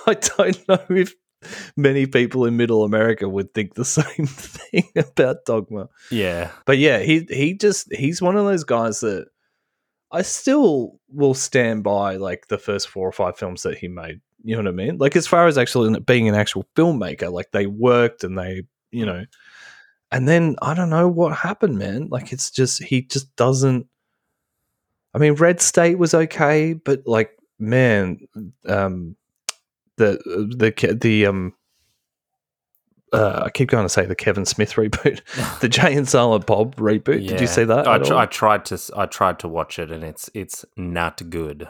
[0.07, 1.13] I don't know if
[1.77, 5.89] many people in Middle America would think the same thing about Dogma.
[6.11, 9.27] Yeah, but yeah, he he just he's one of those guys that
[10.15, 14.21] I still will stand by like the first four or five films that he made.
[14.45, 14.99] You know what I mean?
[14.99, 19.05] Like as far as actually being an actual filmmaker, like they worked and they, you
[19.05, 19.25] know,
[20.13, 22.09] and then I don't know what happened, man.
[22.11, 23.89] Like it's just he just doesn't.
[25.15, 28.21] I mean, Red State was okay, but like, man,
[28.69, 29.17] um,
[29.97, 30.19] the
[30.57, 31.55] the the um
[33.15, 35.21] uh, I keep going to say the Kevin Smith reboot,
[35.61, 37.23] the Jay and Silent Bob reboot.
[37.23, 37.31] Yeah.
[37.31, 37.87] Did you see that?
[37.87, 38.81] I, tr- I, tried to.
[38.97, 41.69] I tried to watch it, and it's it's not good.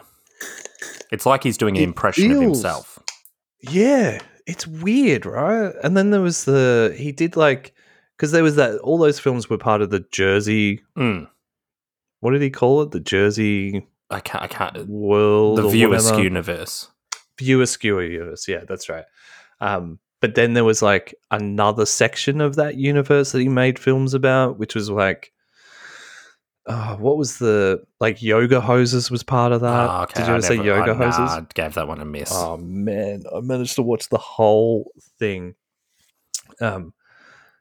[1.11, 2.99] It's like he's doing an it impression feels, of himself.
[3.61, 5.73] Yeah, it's weird, right?
[5.83, 7.73] And then there was the he did like
[8.17, 10.83] because there was that all those films were part of the Jersey.
[10.97, 11.27] Mm.
[12.19, 12.91] What did he call it?
[12.91, 13.87] The Jersey.
[14.09, 14.43] I can't.
[14.43, 14.87] I can't.
[14.87, 15.57] World.
[15.57, 16.89] The View Askew universe.
[17.37, 18.47] View Askew universe.
[18.47, 19.05] Yeah, that's right.
[19.59, 24.15] Um, but then there was like another section of that universe that he made films
[24.15, 25.31] about, which was like,
[26.65, 29.87] uh, what was the like Yoga hoses was part of that?
[29.87, 30.21] Oh, okay.
[30.21, 31.19] Did you ever say Yoga I, Hosers?
[31.19, 32.31] Nah, I gave that one a miss.
[32.33, 35.53] Oh man, I managed to watch the whole thing.
[36.59, 36.95] Um,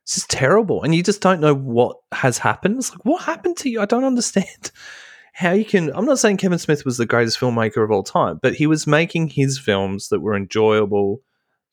[0.05, 2.79] it's just terrible, and you just don't know what has happened.
[2.79, 3.83] It's like, what happened to you?
[3.83, 4.71] I don't understand
[5.35, 5.95] how you can.
[5.95, 8.87] I'm not saying Kevin Smith was the greatest filmmaker of all time, but he was
[8.87, 11.21] making his films that were enjoyable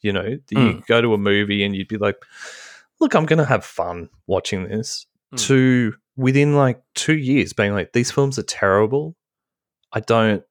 [0.01, 0.85] you know, you mm.
[0.87, 2.17] go to a movie and you'd be like,
[2.99, 5.05] look, I'm going to have fun watching this.
[5.33, 5.47] Mm.
[5.47, 9.15] To within like two years being like, these films are terrible.
[9.93, 10.43] I don't,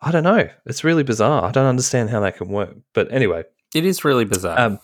[0.00, 0.48] I don't know.
[0.66, 1.44] It's really bizarre.
[1.44, 2.76] I don't understand how that can work.
[2.94, 3.44] But anyway,
[3.74, 4.58] it is really bizarre.
[4.58, 4.78] Um,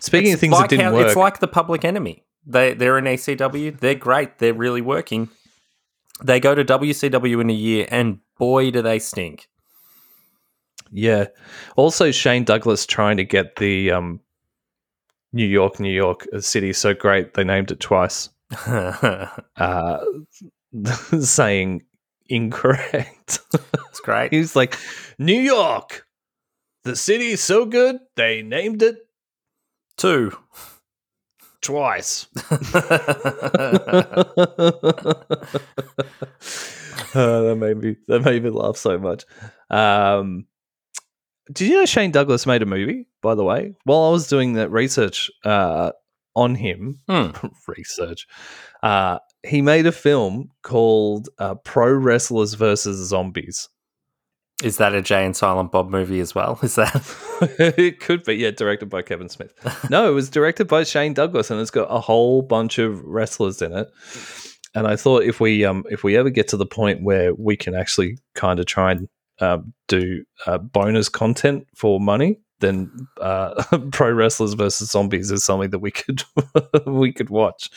[0.00, 2.24] speaking it's of things like that didn't how, work, it's like the Public Enemy.
[2.44, 3.78] They they're in ECW.
[3.78, 4.38] They're great.
[4.38, 5.28] They're really working.
[6.22, 9.48] They go to WCW in a year, and boy, do they stink.
[10.92, 11.26] Yeah.
[11.76, 14.20] Also, Shane Douglas trying to get the um,
[15.32, 18.28] New York, New York city so great they named it twice.
[18.66, 19.98] uh,
[21.20, 21.82] saying
[22.28, 23.40] incorrect.
[23.88, 24.30] It's great.
[24.32, 24.76] he was like,
[25.18, 26.06] New York,
[26.84, 28.98] the city's so good they named it
[29.96, 30.36] Two.
[31.60, 32.26] twice.
[37.14, 39.24] Uh, that made me that made me laugh so much.
[39.68, 40.46] Um,
[41.50, 43.06] did you know Shane Douglas made a movie?
[43.22, 45.92] By the way, while I was doing that research uh,
[46.34, 47.30] on him, Hmm.
[47.68, 48.26] research,
[48.82, 53.68] uh, he made a film called uh, "Pro Wrestlers versus Zombies."
[54.62, 56.58] Is that a Jay and Silent Bob movie as well?
[56.62, 56.94] Is that?
[57.58, 59.52] it could be, yeah, directed by Kevin Smith.
[59.90, 63.60] No, it was directed by Shane Douglas, and it's got a whole bunch of wrestlers
[63.60, 63.88] in it.
[64.74, 67.56] And I thought if we um if we ever get to the point where we
[67.56, 69.08] can actually kind of try and
[69.40, 72.90] um, do uh, bonus content for money, then
[73.20, 76.22] uh, pro wrestlers versus zombies is something that we could
[76.86, 77.68] we could watch.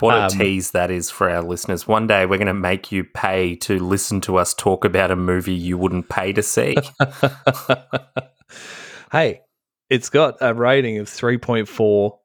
[0.00, 1.86] What a Um, tease that is for our listeners.
[1.88, 5.16] One day we're going to make you pay to listen to us talk about a
[5.16, 6.76] movie you wouldn't pay to see.
[9.12, 9.40] hey,
[9.88, 12.18] it's got a rating of three point four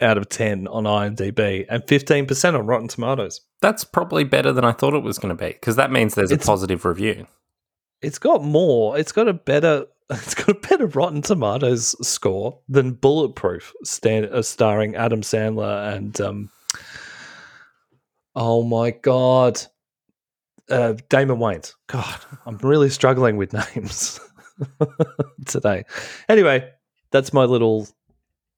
[0.00, 3.40] out of ten on IMDb and fifteen percent on Rotten Tomatoes.
[3.60, 6.32] That's probably better than I thought it was going to be because that means there's
[6.32, 7.26] It's- a positive review.
[8.02, 8.98] It's got more.
[8.98, 9.86] It's got a better.
[10.12, 16.20] It's got a better Rotten Tomatoes score than Bulletproof, stand, uh, starring Adam Sandler and
[16.20, 16.50] um.
[18.34, 19.60] Oh my god,
[20.68, 21.74] uh, Damon Wayans.
[21.86, 24.18] God, I'm really struggling with names
[25.46, 25.84] today.
[26.28, 26.68] Anyway,
[27.12, 27.86] that's my little.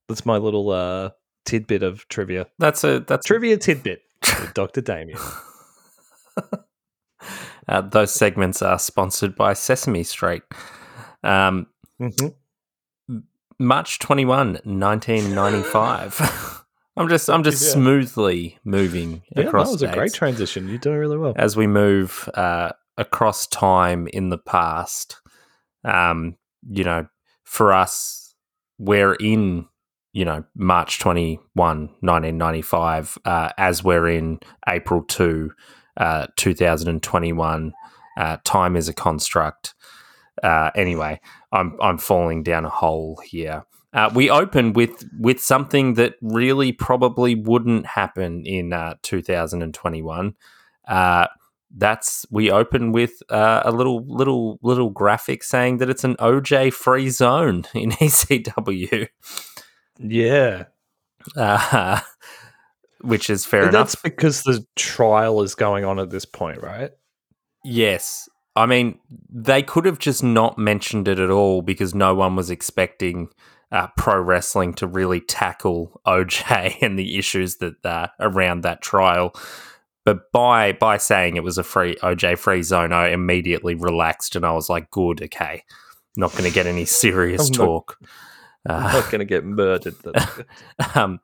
[0.09, 1.11] That's my little uh,
[1.45, 2.47] tidbit of trivia.
[2.59, 4.01] That's a that's Trivia tidbit
[4.55, 4.81] Dr.
[4.81, 5.19] Damian.
[7.69, 10.43] Uh, those segments are sponsored by Sesame Street.
[11.23, 11.67] Um,
[12.01, 12.29] Mm-hmm.
[13.59, 16.65] March 21, 1995.
[16.97, 17.73] I'm just I'm just Yeah.
[17.73, 20.69] smoothly moving Yeah, that across was a great transition.
[20.69, 21.33] You're doing really well.
[21.37, 25.21] as we move uh, across time in the past.
[25.85, 26.37] Um,
[26.69, 27.07] you know,
[27.45, 28.35] for us,
[28.79, 29.67] we're in,
[30.13, 35.51] you know, March 21, 1995, uh, as we're in April 2,
[35.97, 37.73] uh, 2021.
[38.17, 39.75] Uh, time is a construct.
[40.43, 41.21] Uh, anyway,
[41.53, 43.65] I'm I'm falling down a hole here.
[43.95, 50.35] Uh, we open with with something that really probably wouldn't happen in uh, 2021.
[50.89, 51.27] Uh,
[51.75, 56.73] that's we open with uh, a little little little graphic saying that it's an OJ
[56.73, 59.09] free zone in ECW,
[59.99, 60.65] Yeah.
[61.37, 62.01] uh,
[63.03, 63.73] which is fair enough.
[63.73, 66.91] That's because the trial is going on at this point, right?
[67.65, 68.29] Yes.
[68.55, 68.99] I mean,
[69.31, 73.29] they could have just not mentioned it at all because no one was expecting
[73.71, 79.35] uh, pro wrestling to really tackle OJ and the issues that uh, around that trial.
[80.05, 84.45] But by by saying it was a free OJ free zone, I immediately relaxed and
[84.45, 85.63] I was like, "Good, okay,
[86.17, 87.97] not going to get any serious I'm not-
[88.67, 89.95] talk." I'm Uh, not going to get murdered.
[90.95, 91.21] Um,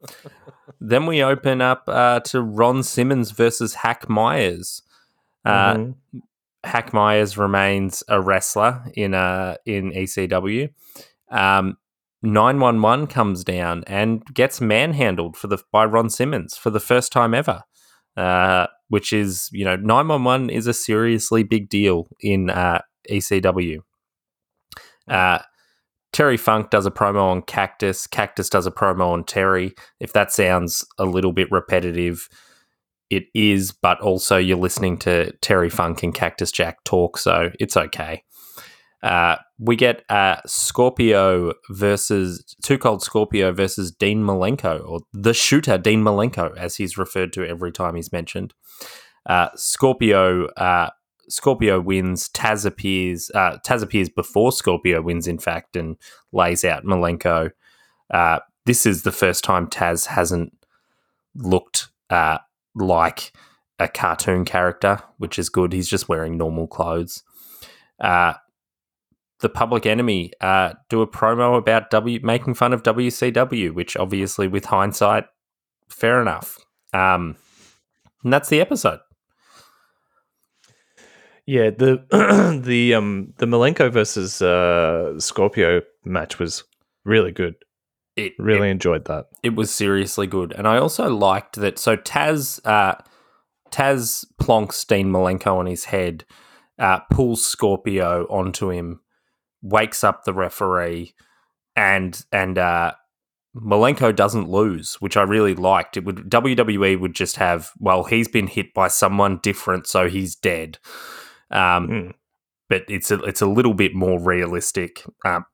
[0.81, 4.83] then we open up uh, to Ron Simmons versus Hack Meyers.
[5.45, 5.95] Uh, Mhm.
[6.65, 10.71] Hack Meyers remains a wrestler in uh, in ECW.
[11.31, 11.77] Um,
[12.23, 17.33] 911 comes down and gets manhandled for the by Ron Simmons for the first time
[17.35, 17.63] ever.
[18.17, 23.79] Uh, which is, you know, 911 is a seriously big deal in uh, ECW.
[25.07, 25.39] Uh,
[26.19, 28.09] Terry Funk does a promo on Cactus.
[28.09, 29.73] Cactus does a promo on Terry.
[30.01, 32.29] If that sounds a little bit repetitive,
[33.09, 37.77] it is, but also you're listening to Terry Funk and Cactus Jack talk, so it's
[37.77, 38.25] okay.
[39.01, 45.79] Uh, we get uh, Scorpio versus Two Cold Scorpio versus Dean Malenko, or the shooter
[45.79, 48.55] Dean Malenko, as he's referred to every time he's mentioned.
[49.25, 50.91] Uh, Scorpio uh,
[51.29, 52.29] Scorpio wins.
[52.31, 53.31] Taz appears.
[53.35, 55.97] Uh, Taz appears before Scorpio wins, in fact, and
[56.33, 57.51] lays out Malenko.
[58.11, 60.53] Uh, this is the first time Taz hasn't
[61.35, 62.39] looked uh,
[62.75, 63.33] like
[63.79, 65.73] a cartoon character, which is good.
[65.73, 67.23] He's just wearing normal clothes.
[68.01, 68.35] Uh,
[69.41, 74.49] the Public Enemy uh, do a promo about W making fun of WCW, which obviously,
[74.49, 75.25] with hindsight,
[75.89, 76.59] fair enough.
[76.93, 77.37] Um,
[78.25, 78.99] and that's the episode.
[81.49, 86.63] Yeah, the the um the Malenko versus uh, Scorpio match was
[87.07, 87.55] really good.
[88.17, 89.29] It Really enjoyed that.
[89.43, 90.53] it was seriously good.
[90.53, 91.79] And I also liked that.
[91.79, 92.97] So Taz, uh,
[93.71, 96.27] Taz plonks Dean Malenko on his head,
[96.79, 99.01] uh, pulls Scorpio onto him,
[99.63, 101.15] wakes up the referee,
[101.75, 102.93] and and uh,
[103.57, 105.97] Malenko doesn't lose, which I really liked.
[105.97, 110.37] It would WWE would just have well, he's been hit by someone different, so he's
[110.37, 110.79] dead.
[111.51, 112.15] Um, Mm.
[112.69, 115.03] but it's a it's a little bit more realistic.
[115.25, 115.45] Um,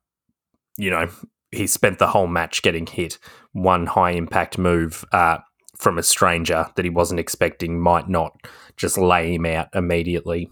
[0.76, 1.09] you know,
[1.53, 3.18] he spent the whole match getting hit.
[3.53, 5.38] One high impact move uh,
[5.76, 8.36] from a stranger that he wasn't expecting might not
[8.76, 10.49] just lay him out immediately.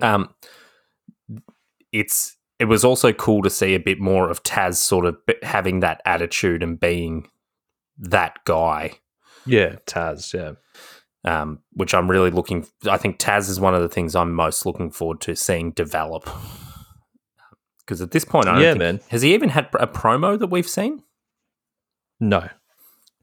[0.00, 0.34] Um,
[1.92, 5.80] it's it was also cool to see a bit more of Taz sort of having
[5.80, 7.28] that attitude and being
[7.98, 8.92] that guy
[9.44, 10.32] Yeah, Taz.
[10.32, 10.52] Yeah.
[11.26, 12.66] Um, which I'm really looking.
[12.88, 16.28] I think Taz is one of the things I'm most looking forward to seeing develop.
[17.80, 19.00] Because at this point, I Yeah, think, man.
[19.10, 21.02] has he even had a promo that we've seen?
[22.18, 22.48] No.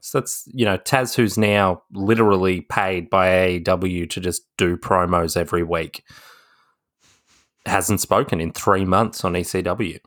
[0.00, 5.36] So that's you know Taz, who's now literally paid by AEW to just do promos
[5.36, 6.04] every week,
[7.66, 9.98] hasn't spoken in three months on ECW.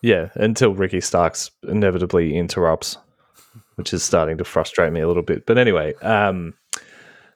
[0.00, 2.96] Yeah, until Ricky Starks inevitably interrupts,
[3.76, 5.46] which is starting to frustrate me a little bit.
[5.46, 6.54] But anyway, um,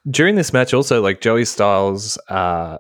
[0.08, 2.78] during this match, also like Joey Styles, uh,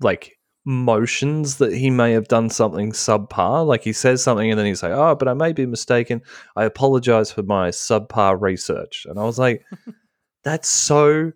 [0.00, 3.66] like motions that he may have done something subpar.
[3.66, 6.22] Like he says something and then he's like, "Oh, but I may be mistaken.
[6.56, 9.64] I apologize for my subpar research." And I was like,
[10.44, 11.32] "That's so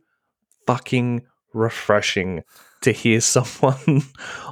[0.67, 1.23] fucking
[1.55, 2.43] refreshing."
[2.83, 4.03] To hear someone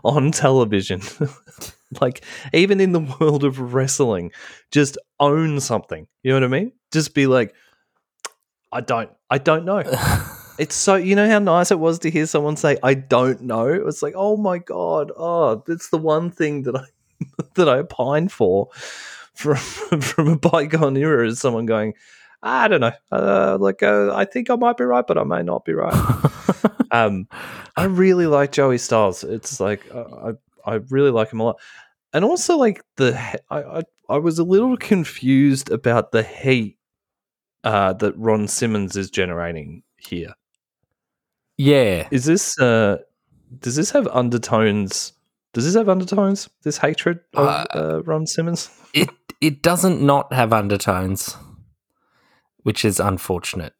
[0.04, 1.02] on television
[2.00, 4.30] like even in the world of wrestling
[4.70, 7.52] just own something you know what i mean just be like
[8.72, 9.82] i don't i don't know.
[10.58, 13.66] It's so you know how nice it was to hear someone say i don't know
[13.68, 16.84] it's like oh my god oh that's the one thing that i
[17.54, 18.68] that i pine for
[19.32, 19.56] from
[20.02, 21.94] from a bygone era is someone going
[22.42, 25.42] i don't know uh, like uh, i think i might be right but i may
[25.42, 25.94] not be right.
[26.92, 27.28] Um
[27.76, 29.22] i really like joey styles.
[29.24, 30.32] It's like uh,
[30.66, 31.60] i i really like him a lot.
[32.12, 33.16] And also like the
[33.50, 36.78] I, I I was a little confused about the heat
[37.64, 40.34] uh, that Ron Simmons is generating here.
[41.58, 42.98] Yeah, Is this uh,
[43.58, 45.12] does this have undertones?
[45.52, 46.48] Does this have undertones?
[46.62, 48.70] This hatred of Uh, uh, Ron Simmons?
[48.94, 51.36] it it doesn't not have undertones,
[52.62, 53.74] which is unfortunate.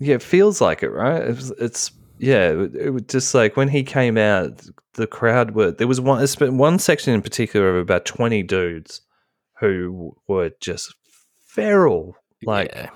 [0.00, 1.22] Yeah, it feels like it, right?
[1.22, 5.70] It's, it's yeah, it, it was just like when he came out, the crowd were
[5.70, 9.02] there was one it's been one section in particular of about twenty dudes
[9.60, 10.94] who were just
[11.44, 12.70] feral, like.
[12.74, 12.90] Yeah.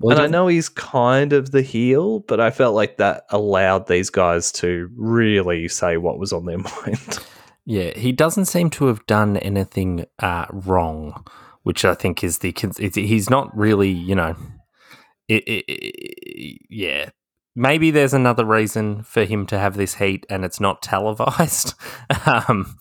[0.00, 3.88] Well, and I know he's kind of the heel, but I felt like that allowed
[3.88, 7.18] these guys to really say what was on their mind.
[7.64, 11.26] Yeah, he doesn't seem to have done anything uh, wrong,
[11.64, 12.54] which I think is the.
[12.78, 14.36] It's, he's not really, you know.
[15.26, 17.10] It, it, it- yeah,
[17.56, 21.74] maybe there's another reason for him to have this heat, and it's not televised.
[22.26, 22.76] um,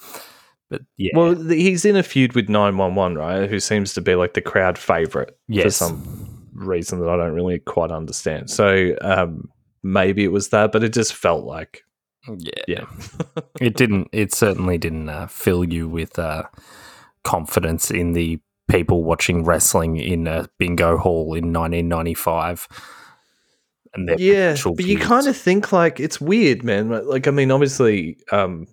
[0.69, 3.49] but yeah, Well, he's in a feud with 911, right?
[3.49, 7.59] Who seems to be like the crowd favorite for some reason that I don't really
[7.59, 8.49] quite understand.
[8.49, 9.49] So um,
[9.83, 11.83] maybe it was that, but it just felt like,
[12.27, 12.85] yeah, yeah.
[13.61, 14.09] it didn't.
[14.11, 16.43] It certainly didn't uh, fill you with uh,
[17.23, 22.67] confidence in the people watching wrestling in a bingo hall in 1995.
[23.93, 26.89] And their yeah, but you kind of think like it's weird, man.
[26.89, 28.67] Like- Like, I mean, obviously, um,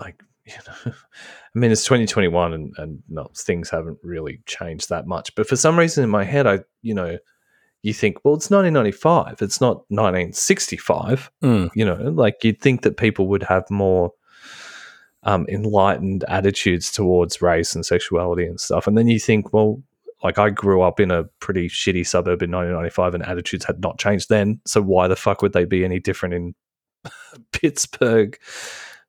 [0.00, 5.06] like you know, I mean, it's 2021, and and no, things haven't really changed that
[5.06, 5.34] much.
[5.34, 7.18] But for some reason, in my head, I you know,
[7.82, 11.30] you think, well, it's 1995, it's not 1965.
[11.42, 11.70] Mm.
[11.74, 14.12] You know, like you'd think that people would have more.
[15.26, 19.82] Um, enlightened attitudes towards race and sexuality and stuff, and then you think, well,
[20.24, 23.98] like I grew up in a pretty shitty suburb in 1995 and attitudes had not
[23.98, 24.60] changed then.
[24.66, 26.54] So why the fuck would they be any different in
[27.52, 28.38] Pittsburgh?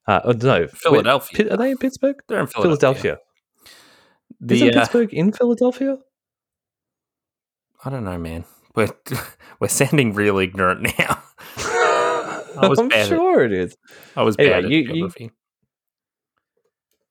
[0.07, 1.37] Uh, oh, no, Philadelphia.
[1.37, 2.15] Pit- are they in Pittsburgh?
[2.27, 3.17] They're in Philadelphia.
[3.17, 3.17] Philadelphia.
[4.39, 5.97] The, Isn't uh, Pittsburgh in Philadelphia?
[7.83, 8.45] I don't know, man.
[8.75, 8.89] We're
[9.59, 11.23] we're sounding real ignorant now.
[11.57, 13.75] I was I'm bad at- sure it is.
[14.15, 15.31] I was Anyway, bad at you- you- geography.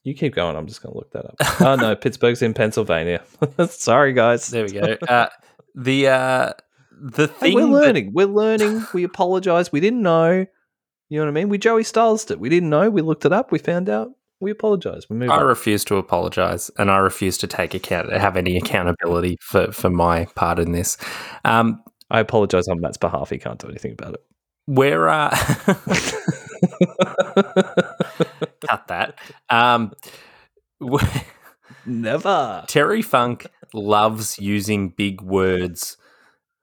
[0.02, 0.54] You keep going.
[0.54, 1.60] I'm just going to look that up.
[1.62, 3.22] oh no, Pittsburgh's in Pennsylvania.
[3.68, 4.46] Sorry, guys.
[4.48, 4.96] There we go.
[5.08, 5.28] Uh,
[5.74, 6.52] the uh,
[6.92, 8.12] the Hey, thing we're that- learning.
[8.12, 8.84] We're learning.
[8.92, 9.72] We apologize.
[9.72, 10.44] We didn't know.
[11.08, 11.48] You know what I mean?
[11.48, 12.40] We Joey Styles it.
[12.40, 12.88] We didn't know.
[12.90, 13.52] We looked it up.
[13.52, 14.10] We found out.
[14.40, 15.08] We apologize.
[15.08, 15.46] We moved I on.
[15.46, 20.26] refuse to apologize, and I refuse to take account have any accountability for for my
[20.34, 20.96] part in this.
[21.44, 23.30] Um, I apologize on Matt's behalf.
[23.30, 24.20] He can't do anything about it.
[24.66, 25.30] where uh,
[28.68, 29.18] cut that.
[29.50, 29.92] Um,
[31.86, 32.64] Never.
[32.66, 35.96] Terry Funk loves using big words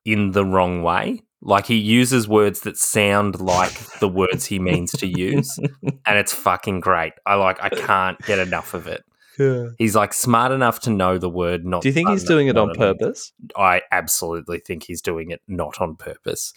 [0.05, 1.21] in the wrong way.
[1.41, 5.57] Like he uses words that sound like the words he means to use,
[6.05, 7.13] and it's fucking great.
[7.25, 7.61] I like.
[7.61, 9.03] I can't get enough of it.
[9.39, 9.69] Yeah.
[9.77, 11.81] He's like smart enough to know the word not.
[11.81, 13.33] Do you think he's doing it on purpose?
[13.55, 16.53] I absolutely think he's doing it not on purpose.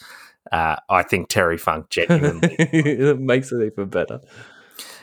[0.53, 2.55] Uh, I think Terry Funk genuinely.
[2.59, 4.21] it makes it even better.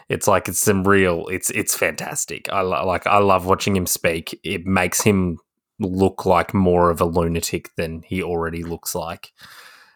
[0.10, 1.28] it's like it's some real.
[1.28, 2.52] It's it's fantastic.
[2.52, 3.08] I lo- like.
[3.08, 4.40] I love watching him speak.
[4.44, 5.40] It makes him
[5.80, 9.32] look like more of a lunatic than he already looks like.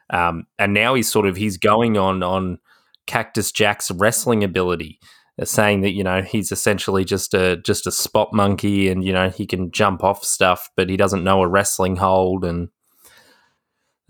[0.10, 2.60] Um, and now he's sort of he's going on on
[3.08, 5.00] Cactus Jack's wrestling ability,
[5.42, 9.14] uh, saying that you know he's essentially just a just a spot monkey, and you
[9.14, 12.46] know he can jump off stuff, but he doesn't know a wrestling hold.
[12.46, 12.70] And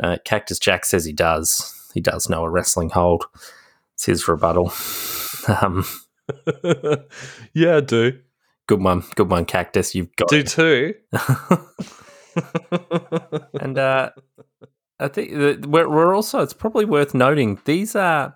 [0.01, 1.73] uh, Cactus Jack says he does.
[1.93, 3.25] He does know a wrestling hold.
[3.93, 4.73] It's his rebuttal.
[5.61, 5.85] um,
[7.53, 8.19] yeah, I do.
[8.67, 9.95] good one, good one, Cactus.
[9.95, 10.47] You've got Do it.
[10.47, 10.93] too.
[13.61, 14.09] and uh,
[14.99, 18.35] I think that we're, we're also it's probably worth noting these are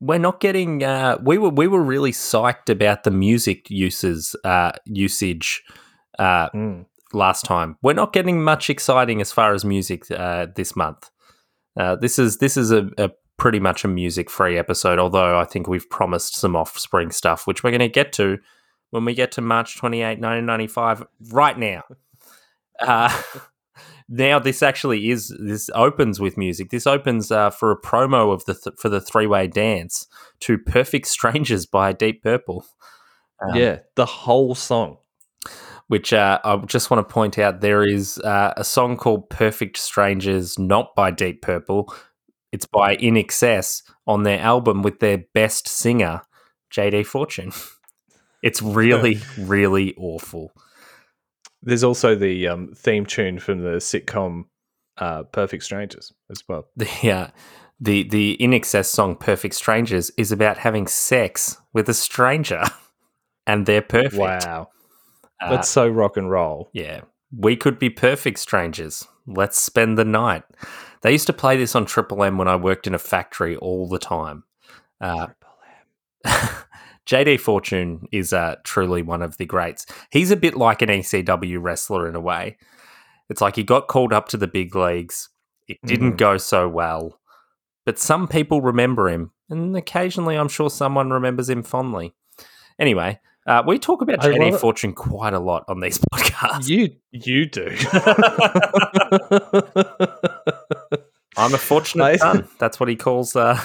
[0.00, 4.72] we're not getting uh, we were we were really psyched about the music uses uh,
[4.86, 5.62] usage
[6.18, 6.86] uh, Mm.
[7.12, 7.76] last time.
[7.82, 11.10] We're not getting much exciting as far as music uh, this month.
[11.78, 14.98] Uh, this is this is a, a pretty much a music free episode.
[14.98, 18.38] Although I think we've promised some Offspring stuff, which we're going to get to
[18.90, 21.04] when we get to March 28, 1995.
[21.32, 21.82] Right now,
[22.80, 23.22] uh,
[24.12, 26.70] now this actually is this opens with music.
[26.70, 30.06] This opens uh, for a promo of the th- for the three way dance
[30.40, 32.64] to "Perfect Strangers" by Deep Purple.
[33.40, 34.98] Um, yeah, the whole song.
[35.88, 39.76] which uh, I just want to point out there is uh, a song called Perfect
[39.78, 41.92] Strangers, not by Deep Purple.
[42.52, 46.22] It's by INXS on their album with their best singer,
[46.70, 47.52] JD Fortune.
[48.42, 50.52] It's really, really awful.
[51.62, 54.44] There's also the um, theme tune from the sitcom
[54.98, 56.66] uh, Perfect Strangers as well.
[56.76, 57.28] The, uh,
[57.80, 62.64] the, the INXS song Perfect Strangers is about having sex with a stranger,
[63.46, 64.14] and they're perfect.
[64.14, 64.68] Wow.
[65.40, 66.70] Uh, That's so rock and roll.
[66.72, 67.02] Yeah.
[67.36, 69.06] We could be perfect strangers.
[69.26, 70.42] Let's spend the night.
[71.02, 73.88] They used to play this on Triple M when I worked in a factory all
[73.88, 74.44] the time.
[75.00, 75.28] Uh,
[77.08, 79.86] JD Fortune is uh, truly one of the greats.
[80.10, 82.56] He's a bit like an ECW wrestler in a way.
[83.28, 85.28] It's like he got called up to the big leagues.
[85.68, 86.18] It didn't Mhm.
[86.18, 87.18] go so well.
[87.84, 92.14] But some people remember him, and occasionally I'm sure someone remembers him fondly.
[92.78, 94.58] Anyway, uh, we talk about I JD.
[94.60, 96.68] Fortune quite a lot on these podcasts.
[96.68, 97.68] You you do.
[101.36, 102.46] I'm a fortunate son.
[102.58, 103.60] That's what he calls uh,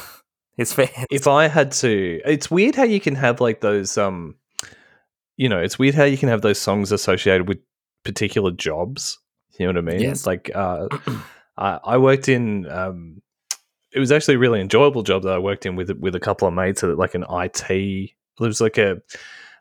[0.57, 0.89] his fans.
[1.09, 4.35] if I had to, it's weird how you can have like those um,
[5.37, 7.59] you know, it's weird how you can have those songs associated with
[8.03, 9.19] particular jobs.
[9.59, 10.01] You know what I mean?
[10.01, 10.25] Yes.
[10.25, 10.87] Like uh,
[11.57, 13.21] I, I worked in um,
[13.91, 16.47] it was actually a really enjoyable job that I worked in with with a couple
[16.47, 17.69] of mates at like an IT.
[17.69, 19.01] It was like a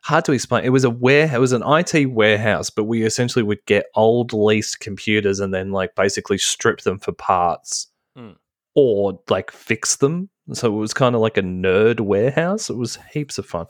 [0.03, 0.63] hard to explain.
[0.65, 1.33] It was a ware.
[1.33, 5.71] It was an IT warehouse, but we essentially would get old leased computers and then
[5.71, 8.31] like basically strip them for parts Hmm.
[8.75, 10.29] or like fix them.
[10.53, 12.69] So it was kind of like a nerd warehouse.
[12.69, 13.67] It was heaps of fun.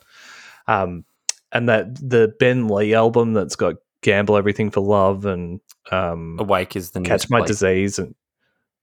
[0.67, 1.05] Um,
[1.51, 5.59] and that the Ben Lee album that's got "Gamble Everything for Love" and
[5.91, 7.47] um, Awake is the catch my plate.
[7.47, 8.15] disease and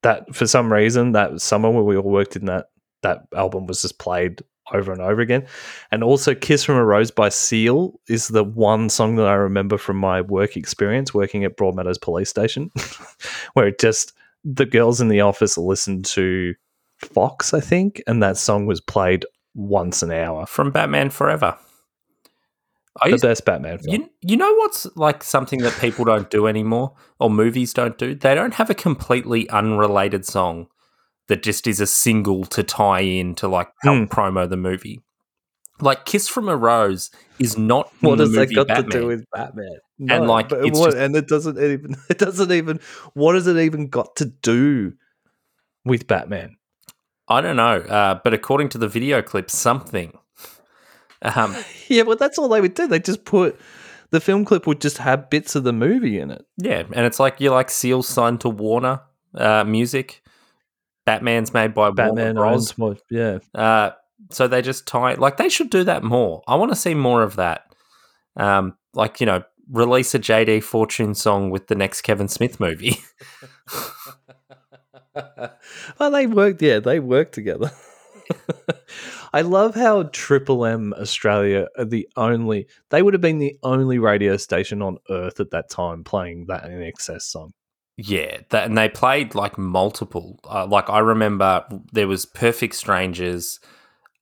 [0.05, 2.67] that for some reason that summer when we all worked in that
[3.01, 4.41] that album was just played
[4.73, 5.45] over and over again
[5.91, 9.77] and also kiss from a rose by seal is the one song that i remember
[9.77, 12.71] from my work experience working at broadmeadows police station
[13.53, 16.53] where it just the girls in the office listened to
[17.05, 21.57] fox i think and that song was played once an hour from Batman Forever.
[23.01, 26.47] I the best batman film you, you know what's like something that people don't do
[26.47, 28.15] anymore or movies don't do?
[28.15, 30.67] They don't have a completely unrelated song
[31.27, 34.03] that just is a single to tie in to like help Hmm.
[34.05, 35.01] promo the movie.
[35.81, 38.91] Like Kiss from a Rose is not what has that got Batman.
[38.91, 39.77] to do with Batman?
[40.09, 42.79] And, like, it's what, just- and it doesn't even it doesn't even
[43.13, 44.93] what has it even got to do
[45.83, 46.55] with Batman?
[47.27, 50.17] I don't know, uh, but according to the video clip, something.
[51.21, 51.55] Um,
[51.87, 52.87] Yeah, well, that's all they would do.
[52.87, 53.59] They just put
[54.11, 56.45] the film clip would just have bits of the movie in it.
[56.57, 59.01] Yeah, and it's like you like Seal signed to Warner
[59.33, 60.23] uh, Music.
[61.05, 63.01] Batman's made by Batman Warner Bros.
[63.09, 63.91] Yeah, Uh,
[64.31, 66.41] so they just tie like they should do that more.
[66.47, 67.71] I want to see more of that.
[68.35, 72.97] Um, like you know, release a JD Fortune song with the next Kevin Smith movie.
[75.99, 76.61] well, they worked.
[76.61, 77.71] Yeah, they worked together.
[79.33, 82.67] I love how Triple M Australia are the only.
[82.89, 86.63] They would have been the only radio station on Earth at that time playing that
[86.63, 87.51] INXS song.
[87.97, 90.39] yeah, that, and they played like multiple.
[90.49, 93.59] Uh, like I remember there was Perfect Strangers.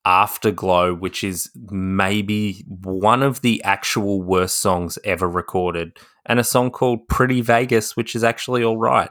[0.06, 6.72] Afterglow, which is maybe one of the actual worst songs ever recorded, and a song
[6.72, 9.10] called Pretty Vegas, which is actually all right.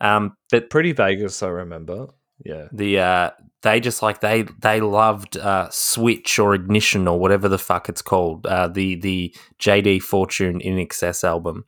[0.00, 2.06] Um, but Pretty Vegas, I remember.
[2.44, 2.68] Yeah.
[2.72, 3.30] the uh,
[3.62, 8.00] they just like they they loved uh, Switch or Ignition or whatever the fuck it's
[8.02, 8.46] called.
[8.46, 11.64] Uh, the the JD Fortune INXS album.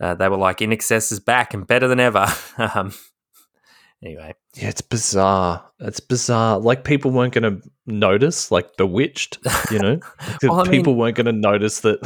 [0.00, 2.26] Uh, they were like, INXS is back and better than ever.
[2.74, 2.94] um,
[4.02, 5.62] anyway, Yeah, it's bizarre.
[5.78, 6.58] It's bizarre.
[6.58, 9.36] Like people weren't going to notice, like Bewitched,
[9.70, 10.00] you know?
[10.42, 11.98] Well, I mean- people weren't going to notice that.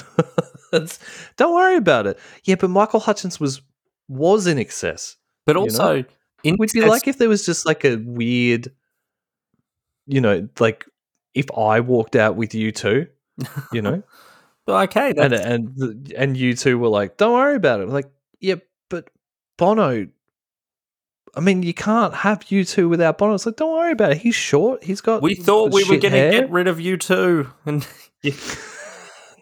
[0.72, 0.98] it's,
[1.36, 2.18] don't worry about it.
[2.42, 3.62] Yeah, but Michael Hutchence was
[4.08, 5.16] was INXS.
[5.46, 5.96] but You also
[6.42, 8.70] In It would be like if there was just like a weird,
[10.06, 10.84] you know, like
[11.34, 13.08] if I walked out with U2,
[13.72, 14.02] you know,
[14.66, 18.10] Well, okay, and that's, and the- and U2 were like, "Don't worry about it." Like,
[18.40, 18.54] yeah,
[18.88, 19.10] but
[19.58, 20.08] Bono.
[21.36, 23.34] I mean, you can't have U2 without Bono.
[23.34, 24.18] It's like, don't worry about it.
[24.18, 24.82] He's short.
[24.82, 25.20] He's got.
[25.20, 27.86] we thought we were going to get rid of U2, and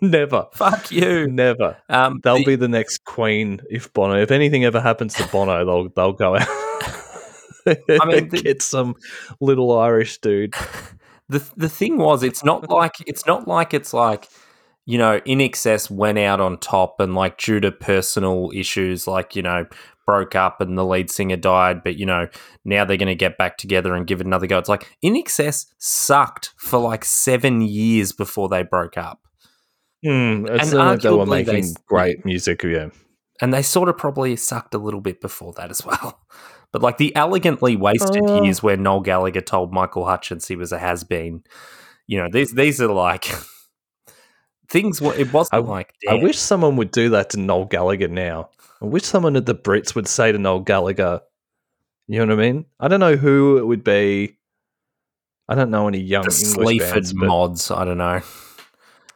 [0.03, 1.27] never, fuck you.
[1.29, 1.79] never.
[1.89, 4.21] Um, They'll the- be the next queen if Bono.
[4.21, 6.47] If anything ever happens to Bono, they'll they'll go out.
[7.67, 8.97] I mean, the- get some
[9.41, 10.55] little Irish dude.
[11.29, 14.29] the the thing was it's not like it's not like it's like
[14.85, 19.43] you know INXS went out on top and like due to personal issues like you
[19.43, 19.65] know
[20.05, 22.27] broke up and the lead singer died but you know
[22.65, 25.67] now they're going to get back together and give it another go it's like INXS
[25.79, 29.21] sucked for like 7 years before they broke up
[30.05, 32.63] Mm, it's And not like they were arguably they- making great music.
[32.65, 32.89] Yeah,
[33.41, 36.21] and they sort of probably sucked a little bit before that as well
[36.73, 38.43] but like the elegantly wasted Uh.
[38.43, 41.43] years where Noel Gallagher told Michael Hutchence he was a has been
[42.07, 43.27] you know these these are like
[44.69, 48.09] things wa- it wasn't I- like I wish someone would do that to Noel Gallagher
[48.09, 48.51] now.
[48.81, 51.21] I wish someone at the Brits would say to Noel Gallagher,
[52.09, 52.65] you know what I mean?
[52.81, 54.39] I don't know who it would be.
[55.49, 57.71] I don't know any young the English Sleaford bands, mods.
[57.71, 58.21] I don't know.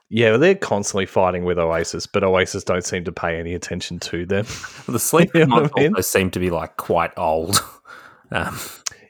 [0.09, 3.99] Yeah, well, they're constantly fighting with Oasis, but Oasis don't seem to pay any attention
[4.01, 4.45] to them.
[4.87, 5.93] The Sleaford You know I mean?
[5.95, 7.59] also seem to be like quite old.
[8.33, 8.59] Um,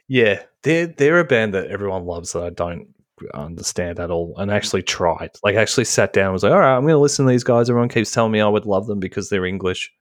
[0.07, 2.87] yeah, they're they're a band that everyone loves that I don't
[3.33, 5.31] understand at all, and actually tried.
[5.43, 7.43] Like, actually sat down and was like, all right, I'm going to listen to these
[7.43, 7.67] guys.
[7.67, 9.91] Everyone keeps telling me I would love them because they're English.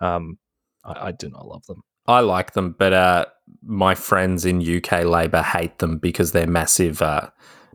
[0.00, 0.38] Um,
[0.82, 1.82] I, I do not love them.
[2.06, 3.26] I like them, but uh,
[3.62, 7.28] my friends in UK Labour hate them because they're massive, uh,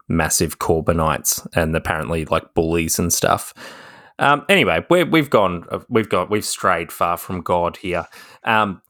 [0.09, 3.53] massive Corbynites and apparently like bullies and stuff.
[4.17, 8.05] Um, anyway, we're, we've gone, uh, we've got, we've strayed far from God here.
[8.43, 8.81] Um,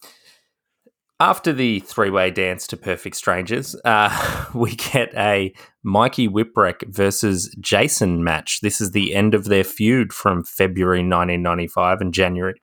[1.20, 5.54] after the three-way dance to Perfect Strangers, uh, we get a
[5.84, 8.62] Mikey Whipwreck versus Jason match.
[8.62, 12.62] This is the end of their feud from February 1995 and January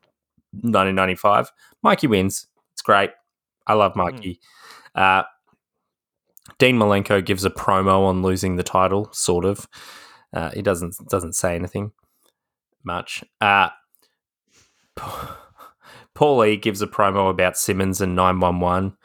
[0.53, 1.53] 1995.
[1.83, 2.47] Mikey wins.
[2.73, 3.11] It's great.
[3.67, 4.41] I love Mikey.
[4.95, 5.23] Uh,
[6.59, 9.69] Dean Malenko gives a promo on losing the title, sort of.
[10.33, 11.93] Uh, he doesn't doesn't say anything
[12.85, 13.25] much.
[13.41, 13.69] Uh,
[16.15, 18.97] Paul E gives a promo about Simmons and 911.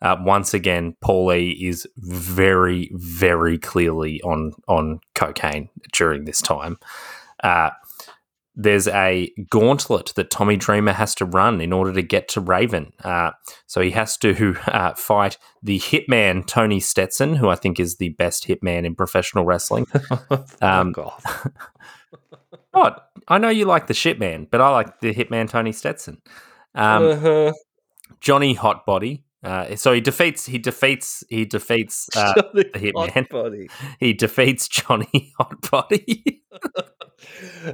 [0.00, 6.78] Uh, once again, Paul E is very, very clearly on on cocaine during this time.
[7.42, 7.70] Uh,
[8.54, 12.92] there's a gauntlet that Tommy Dreamer has to run in order to get to Raven.
[13.02, 13.30] Uh,
[13.66, 18.10] so he has to uh, fight the hitman Tony Stetson, who I think is the
[18.10, 19.86] best hitman in professional wrestling.
[20.60, 20.94] Um.
[22.74, 22.96] Oh,
[23.28, 26.20] I know you like the shitman, but I like the hitman Tony Stetson.
[26.74, 27.52] Um, Uh-huh.
[28.20, 29.22] Johnny Hotbody.
[29.42, 30.46] Uh, so he defeats.
[30.46, 31.24] He defeats.
[31.28, 32.08] He defeats.
[32.14, 33.10] Uh, the hitman.
[33.10, 33.70] Hotbody.
[33.98, 36.40] he defeats Johnny Hotbody.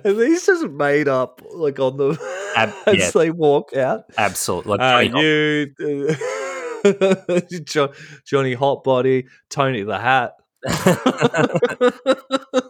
[0.05, 3.11] Are these just made up, like on the Ab- as yeah.
[3.11, 4.05] they walk out?
[4.16, 4.76] Absolutely.
[4.76, 6.14] Like Uh, Johnny
[6.84, 7.92] Hot- you, jo-
[8.24, 10.32] Johnny Hotbody, Tony the Hat.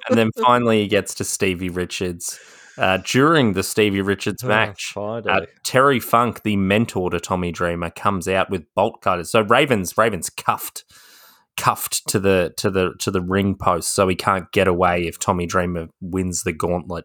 [0.09, 2.39] and then finally he gets to Stevie Richards.
[2.77, 5.29] Uh, during the Stevie Richards Oh, match, Friday.
[5.29, 9.31] uh, Terry Funk, the mentor to Tommy Dreamer, comes out with bolt cutters.
[9.33, 10.85] So Ravens, Ravens cuffed,
[11.59, 15.19] cuffed to the to the to the ring post, so he can't get away if
[15.19, 17.05] Tommy Dreamer wins the gauntlet.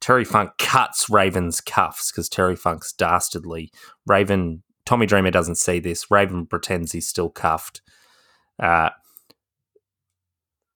[0.00, 3.70] Terry Funk cuts Raven's cuffs because Terry Funk's dastardly.
[4.06, 6.10] Raven, Tommy Dreamer doesn't see this.
[6.10, 7.82] Raven pretends he's still cuffed.
[8.58, 8.90] Uh,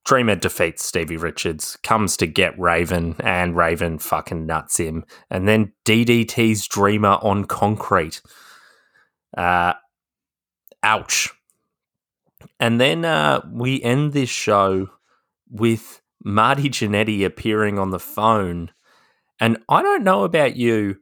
[0.05, 5.73] Dreamer defeats Stevie Richards, comes to get Raven, and Raven fucking nuts him, and then
[5.85, 8.21] DDT's Dreamer on concrete.
[9.37, 9.75] Uh,
[10.83, 11.31] ouch.
[12.63, 14.89] And then uh, we end this show
[15.51, 18.71] with Marty Jannetty appearing on the phone.
[19.41, 20.99] And I don't know about you,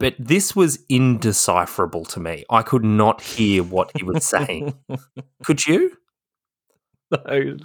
[0.00, 2.44] but this was indecipherable to me.
[2.50, 4.74] I could not hear what he was saying.
[5.44, 5.96] could you?
[7.12, 7.56] no.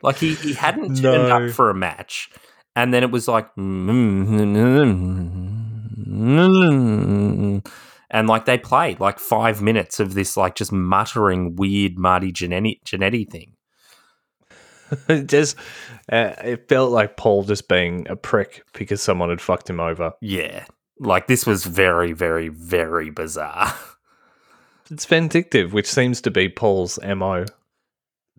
[0.00, 1.46] Like he, he hadn't turned No.
[1.48, 2.30] up for a match,
[2.76, 3.48] and then it was like,
[8.10, 13.30] and like they played like five minutes of this like just muttering weird Marty Jannetty
[13.30, 13.54] thing.
[15.08, 15.56] It just
[16.10, 20.12] uh, it felt like Paul just being a prick because someone had fucked him over.
[20.20, 20.64] Yeah,
[20.98, 23.74] like this was very, very, very bizarre.
[24.90, 27.44] It's vindictive, which seems to be Paul's mo.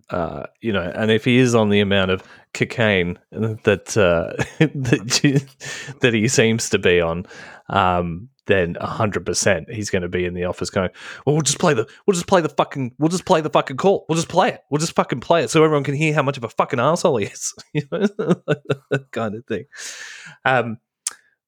[0.10, 2.24] Uh, you know, and if he is on the amount of
[2.56, 5.48] cocaine that uh, that,
[6.02, 7.28] that he seems to be on,
[7.70, 10.90] um, then hundred percent he's going to be in the office going,
[11.26, 13.78] "Well, we'll just play the, we'll just play the fucking, we'll just play the fucking
[13.78, 16.24] call, we'll just play it, we'll just fucking play it, so everyone can hear how
[16.24, 19.66] much of a fucking asshole he is," you know, that kind of thing.
[20.46, 20.80] Um,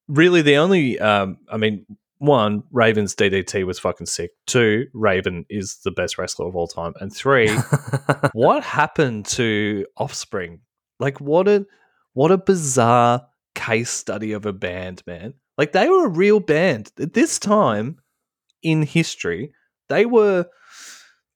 [0.07, 1.85] really, the only, um, I mean,
[2.21, 4.31] one, Raven's DDT was fucking sick.
[4.45, 6.93] Two, Raven is the best wrestler of all time.
[6.99, 7.49] And three,
[8.33, 10.59] what happened to Offspring?
[10.99, 11.65] Like what a
[12.13, 15.33] what a bizarre case study of a band, man.
[15.61, 16.91] Like they were a real band.
[16.99, 17.99] At this time
[18.63, 19.53] in history,
[19.89, 20.47] they were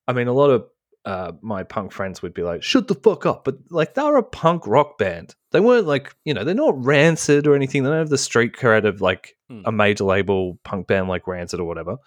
[0.07, 0.65] I mean a lot of
[1.05, 3.43] uh, my punk friends would be like, shut the fuck up.
[3.45, 5.36] But like they were a punk rock band.
[5.51, 7.84] They weren't like, you know, they're not rancid or anything.
[7.84, 9.61] They don't have the street cred of like Hmm.
[9.65, 11.97] a major label punk band like Rancid or whatever.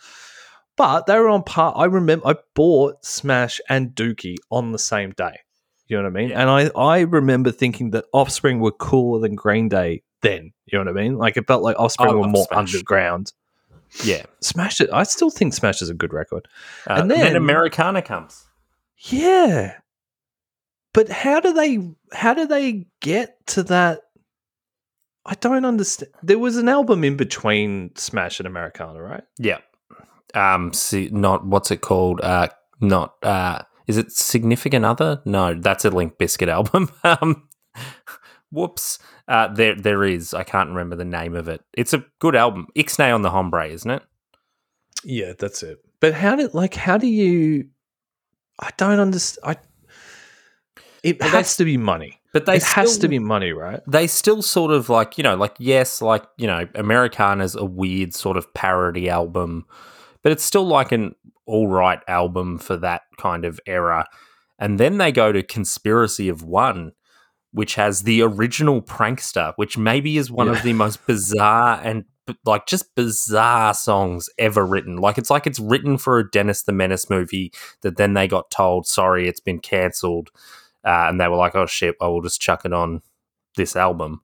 [0.77, 1.73] But they were on par.
[1.77, 5.39] I remember I bought Smash and Dookie on the same day.
[5.87, 6.29] You know what I mean?
[6.31, 6.41] Yeah.
[6.41, 10.53] And I, I remember thinking that Offspring were cooler than Green Day then.
[10.67, 11.17] You know what I mean?
[11.17, 12.59] Like it felt like Offspring I were more Smash.
[12.59, 13.33] underground.
[14.05, 14.91] yeah, Smash it.
[14.93, 16.47] I still think Smash is a good record.
[16.87, 18.45] Uh, And and then, then- Americana comes.
[18.99, 19.77] Yeah.
[20.95, 21.79] But how do they
[22.13, 24.01] how do they get to that?
[25.25, 26.11] I don't understand.
[26.23, 29.23] There was an album in between Smash and Americana, right?
[29.39, 29.59] Yeah.
[30.35, 30.73] Um.
[30.73, 32.21] See, not what's it called?
[32.23, 32.49] Uh.
[32.81, 33.15] Not.
[33.23, 33.63] Uh.
[33.87, 35.21] Is it Significant Other?
[35.25, 36.91] No, that's a Limp Bizkit album.
[37.05, 37.49] um.
[38.51, 38.99] Whoops.
[39.27, 39.49] Uh.
[39.49, 39.75] There.
[39.75, 40.35] There is.
[40.35, 41.61] I can't remember the name of it.
[41.75, 42.67] It's a good album.
[42.77, 44.03] Ixnay on the Hombre, isn't it?
[45.05, 45.79] Yeah, that's it.
[46.01, 47.69] But how did like how do you?
[48.59, 49.57] I don't understand.
[49.57, 50.83] I.
[51.05, 52.21] It Well, has to be money.
[52.33, 53.81] But they it has to be money, right?
[53.87, 58.15] they still sort of like you know like yes like you know americana's a weird
[58.15, 59.65] sort of parody album
[60.23, 61.15] but it's still like an
[61.47, 64.07] all right album for that kind of era
[64.59, 66.93] and then they go to conspiracy of one
[67.53, 70.53] which has the original prankster which maybe is one Yeah.
[70.55, 72.05] of the most bizarre and
[72.45, 76.73] like just bizarre songs ever written like it's like it's written for a dennis the
[76.73, 80.31] menace movie that then they got told sorry it's been cancelled
[80.85, 83.03] uh, and they were like, "Oh shit, I will just chuck it on
[83.57, 84.23] this album."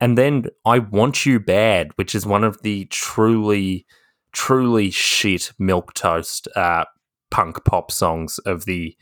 [0.00, 3.86] And then "I Want You Bad," which is one of the truly,
[4.32, 6.84] truly shit milk toast uh,
[7.30, 8.96] punk pop songs of the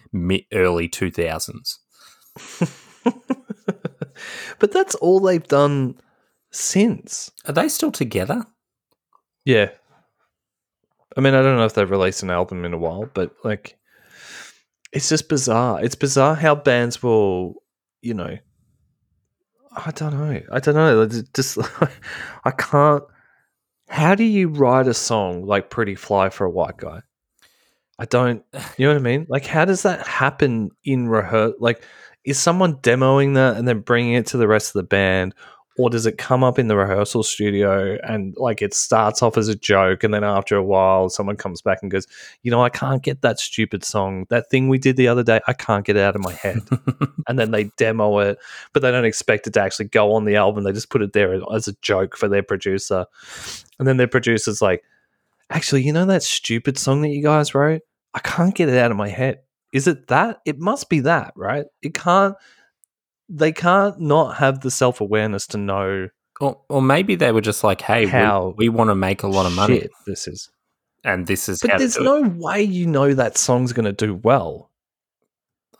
[0.53, 1.79] early two thousands.
[4.59, 5.99] but that's all they've done
[6.51, 7.31] since.
[7.47, 8.45] Are they still together?
[9.45, 9.71] Yeah.
[11.17, 13.77] I mean, I don't know if they've released an album in a while, but like,
[14.93, 15.83] it's just bizarre.
[15.83, 17.63] It's bizarre how bands will,
[18.03, 18.39] you know,
[19.73, 20.41] I don't know.
[20.51, 21.07] I don't know.
[21.35, 21.59] Just,
[22.45, 23.05] I can't.
[23.89, 27.01] How do you write a song like Pretty Fly for a White Guy?
[27.99, 28.45] I don't,
[28.77, 29.27] you know what I mean?
[29.29, 31.55] Like, how does that happen in rehearsal?
[31.59, 31.83] Like,
[32.29, 35.35] is someone demoing that and then bringing it to the rest of the band?
[35.79, 39.47] Or does it come up in the rehearsal studio and like it starts off as
[39.47, 42.05] a joke and then after a while someone comes back and goes,
[42.43, 45.41] you know, I can't get that stupid song, that thing we did the other day,
[45.47, 46.59] I can't get it out of my head.
[47.29, 48.39] and then they demo it,
[48.73, 50.65] but they don't expect it to actually go on the album.
[50.65, 53.07] They just put it there as a joke for their producer.
[53.79, 54.83] And then their producer's like,
[55.49, 57.83] actually, you know that stupid song that you guys wrote?
[58.15, 59.43] I can't get it out of my head.
[59.73, 60.41] Is it that?
[60.45, 61.67] It must be that, right?
[61.83, 62.35] It can't.
[63.29, 66.09] They can't not have the self awareness to know
[66.41, 69.29] or, or maybe they were just like, "Hey, How we, we want to make a
[69.29, 70.51] lot of money, this is.
[71.05, 73.93] and this is But there's do it." no way you know that song's going to
[73.93, 74.71] do well.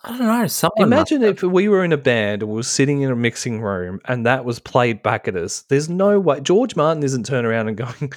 [0.05, 0.47] I don't know.
[0.47, 3.61] Someone Imagine if we were in a band and we were sitting in a mixing
[3.61, 5.63] room and that was played back at us.
[5.63, 8.13] There's no way George Martin isn't turning around and going,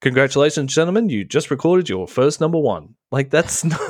[0.00, 1.08] "Congratulations, gentlemen!
[1.08, 3.80] You just recorded your first number one." Like that's not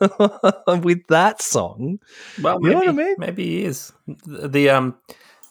[0.82, 1.98] with that song.
[2.42, 3.14] Well, You know what I mean?
[3.18, 3.92] Maybe he is.
[4.26, 4.94] The, the um,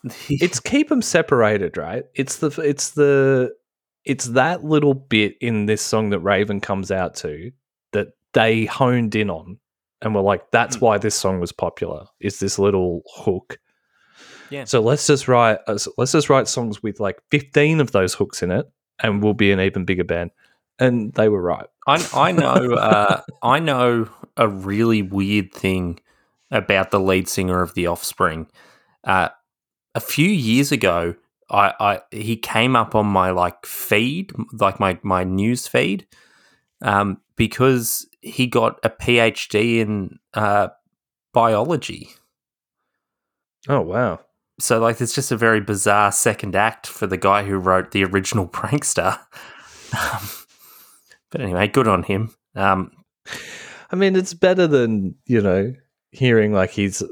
[0.04, 2.04] the- It's keep them separated, right?
[2.14, 3.54] It's the it's the
[4.04, 7.52] it's that little bit in this song that Raven comes out to
[7.92, 9.58] that they honed in on
[10.02, 10.86] and were like, "That's Hmm.
[10.86, 13.58] why this song was popular." Is this little hook?
[14.52, 14.66] Yeah.
[14.66, 18.44] So let's just write uh, let's just write songs with like fifteen of those hooks
[18.44, 18.70] in it,
[19.00, 20.30] and we'll be an even bigger band.
[20.78, 21.66] And they were right.
[21.88, 24.08] I I know uh, I know
[24.38, 26.00] a really weird thing
[26.52, 28.48] about the lead singer of The Offspring.
[29.04, 29.30] Uh,
[29.94, 31.16] a few years ago,
[31.50, 36.08] I, I he came up on my like feed, like my my news feed,
[36.82, 40.70] um, because he got a PhD in uh,
[41.34, 42.10] biology.
[43.68, 44.20] Oh wow!
[44.60, 48.06] So like, it's just a very bizarre second act for the guy who wrote the
[48.06, 49.20] original Prankster.
[49.94, 50.30] Um,
[51.30, 52.34] but anyway, good on him.
[52.56, 52.92] Um,
[53.92, 55.74] I mean, it's better than you know
[56.12, 57.04] hearing like he's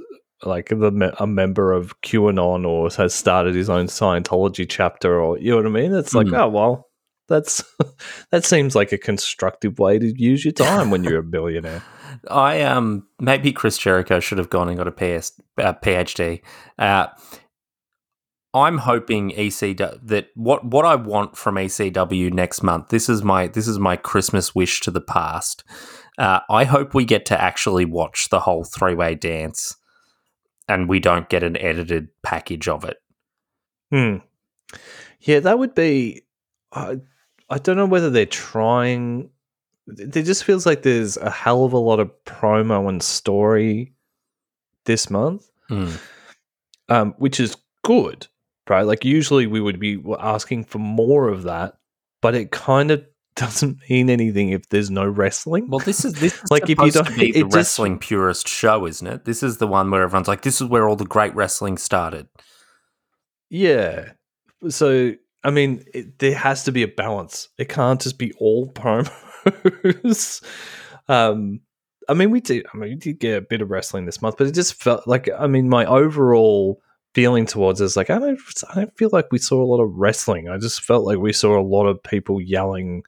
[0.43, 5.51] like the a member of QAnon or has started his own Scientology chapter, or you
[5.51, 5.93] know what I mean.
[5.93, 6.37] It's like, Mm.
[6.39, 6.89] oh well,
[7.27, 7.63] that's
[8.31, 11.83] that seems like a constructive way to use your time when you're a billionaire.
[12.29, 16.41] I um maybe Chris Jericho should have gone and got a PS, uh, PhD.
[16.77, 17.07] Uh,
[18.55, 22.89] I'm hoping ECW that what what I want from ECW next month.
[22.89, 25.63] This is my this is my Christmas wish to the past.
[26.17, 29.75] Uh, I hope we get to actually watch the whole three way dance,
[30.69, 32.97] and we don't get an edited package of it.
[33.91, 34.17] Hmm.
[35.21, 36.23] Yeah, that would be.
[36.71, 36.97] I
[37.49, 39.29] I don't know whether they're trying.
[39.87, 43.93] It just feels like there's a hell of a lot of promo and story
[44.85, 45.99] this month, Mm.
[46.89, 48.27] um, which is good,
[48.69, 48.83] right?
[48.83, 51.77] Like usually we would be asking for more of that,
[52.21, 53.05] but it kind of
[53.35, 55.69] doesn't mean anything if there's no wrestling.
[55.69, 58.47] Well, this is this is Like, if you don't- to be the just- wrestling purist
[58.47, 59.25] show, isn't it?
[59.25, 62.27] This is the one where everyone's like, "This is where all the great wrestling started."
[63.49, 64.11] Yeah.
[64.69, 65.13] So,
[65.43, 67.49] I mean, it, there has to be a balance.
[67.57, 70.43] It can't just be all promos.
[71.07, 71.59] um,
[72.09, 72.65] I mean, we did.
[72.73, 75.07] I mean, we did get a bit of wrestling this month, but it just felt
[75.07, 75.29] like.
[75.37, 76.81] I mean, my overall
[77.13, 78.39] feeling towards it is like I don't.
[78.71, 80.49] I don't feel like we saw a lot of wrestling.
[80.49, 83.03] I just felt like we saw a lot of people yelling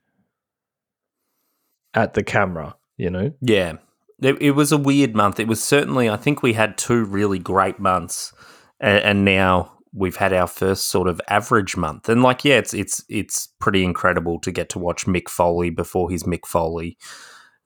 [1.96, 2.76] at the camera.
[2.98, 3.34] You know.
[3.42, 3.74] Yeah.
[4.22, 5.40] It, it was a weird month.
[5.40, 8.32] It was certainly, I think we had two really great months,
[8.80, 12.10] and, and now we've had our first sort of average month.
[12.10, 16.10] And like, yeah, it's it's it's pretty incredible to get to watch Mick Foley before
[16.10, 16.98] he's Mick Foley,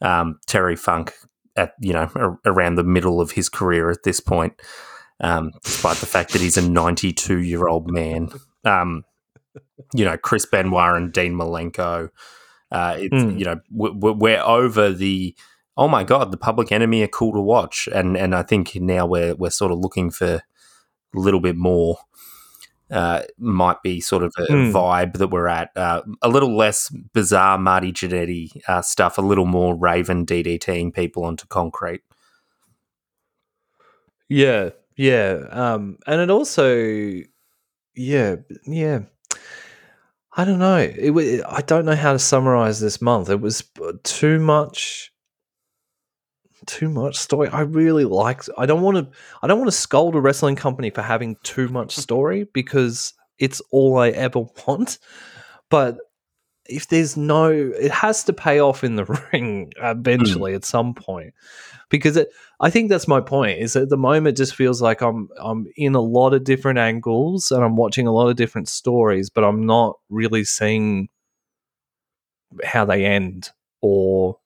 [0.02, 1.14] um, Terry Funk
[1.56, 4.54] at you know ar- around the middle of his career at this point,
[5.20, 8.30] um, despite the fact that he's a 92 year old man.
[8.64, 9.04] Um,
[9.94, 12.10] you know, Chris Benoit and Dean Malenko.
[12.72, 13.39] Uh, it's Mm.
[13.39, 15.36] you know we- we- we're over the
[15.78, 19.05] oh my god the Public Enemy are cool to watch and and I think now
[19.07, 20.36] we're we're sort of looking for
[21.15, 21.97] a little bit more.
[22.91, 24.72] Uh, might be sort of a Mm.
[24.72, 25.70] vibe that we're at.
[25.76, 31.24] Uh, a little less bizarre Marty Jannetty uh, stuff, a little more Raven DDTing people
[31.24, 32.01] onto concrete.
[34.28, 35.45] Yeah, yeah.
[35.51, 36.76] Um, and it also,
[37.95, 38.99] yeah, yeah.
[40.40, 40.78] I don't know.
[40.78, 43.30] It, I don't know how to summarize this month.
[43.30, 45.12] It was uh, too much,
[46.66, 47.50] too much story.
[47.50, 48.50] I really liked.
[48.58, 49.18] I don't want to.
[49.42, 53.62] I don't want to scold a wrestling company for having too much story because it's
[53.72, 55.00] all I ever want.
[55.70, 55.98] But
[56.70, 59.86] if there's no, it has to pay off in the ring hmm.
[59.86, 61.34] eventually at some point
[61.89, 63.59] because it, I think that's my point.
[63.59, 66.80] Is at the moment it just feels like I'm I'm in a lot of different
[66.80, 71.09] angles and I'm watching a lot of different stories, but I'm not really seeing
[72.63, 73.49] how they end
[73.82, 74.38] or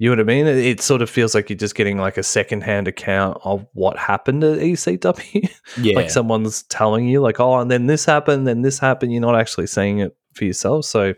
[0.00, 0.46] you know what I mean?
[0.46, 3.98] It, it sort of feels like you're just getting like a secondhand account of what
[3.98, 5.50] happened at ECW.
[5.76, 9.12] Yeah, like someone's telling you, like, oh, and then this happened, then this happened.
[9.12, 10.86] You're not actually seeing it for yourself.
[10.86, 11.14] So,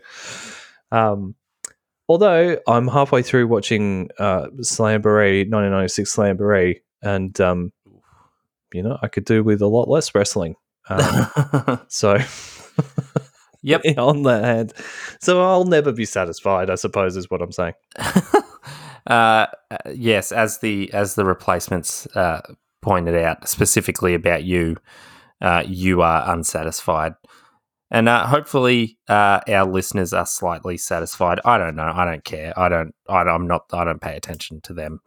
[0.91, 1.35] um,
[2.09, 7.71] although I'm halfway through watching uh, Slamboree 1996 Slamboree, and um,
[8.73, 10.55] you know, I could do with a lot less wrestling.
[10.89, 12.17] Um, so,
[13.61, 13.81] yep.
[13.97, 14.73] on that hand,
[15.19, 16.69] so I'll never be satisfied.
[16.69, 17.73] I suppose is what I'm saying.
[19.07, 19.47] uh,
[19.93, 22.41] yes, as the as the replacements uh,
[22.81, 24.77] pointed out, specifically about you,
[25.41, 27.13] uh, you are unsatisfied,
[27.91, 31.41] and uh, hopefully uh, our listeners are slightly satisfied.
[31.43, 31.91] I don't know.
[31.93, 32.57] I don't care.
[32.57, 32.95] I don't.
[33.09, 33.65] I, I'm not.
[33.73, 35.01] I don't pay attention to them.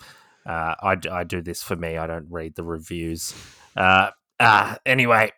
[0.44, 1.96] Uh, I, I do this for me.
[1.96, 3.34] I don't read the reviews.
[3.74, 5.32] Uh, uh, anyway,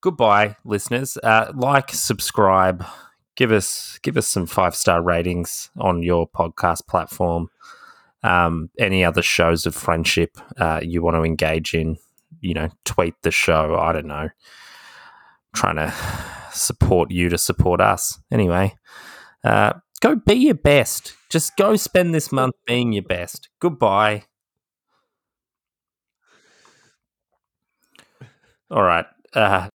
[0.00, 1.16] goodbye, listeners.
[1.22, 2.84] Uh, like, subscribe,
[3.36, 7.50] give us give us some five star ratings on your podcast platform.
[8.24, 10.36] Um, any other shows of friendship
[10.82, 11.98] you want to engage in,
[12.40, 13.76] you know, tweet the show.
[13.78, 14.30] I don't know,
[15.54, 15.94] trying to
[16.58, 18.18] support you to support us.
[18.30, 18.74] Anyway,
[19.44, 21.14] uh, go be your best.
[21.28, 23.48] Just go spend this month being your best.
[23.60, 24.24] Goodbye.
[28.70, 29.06] All right.
[29.34, 29.66] Uh,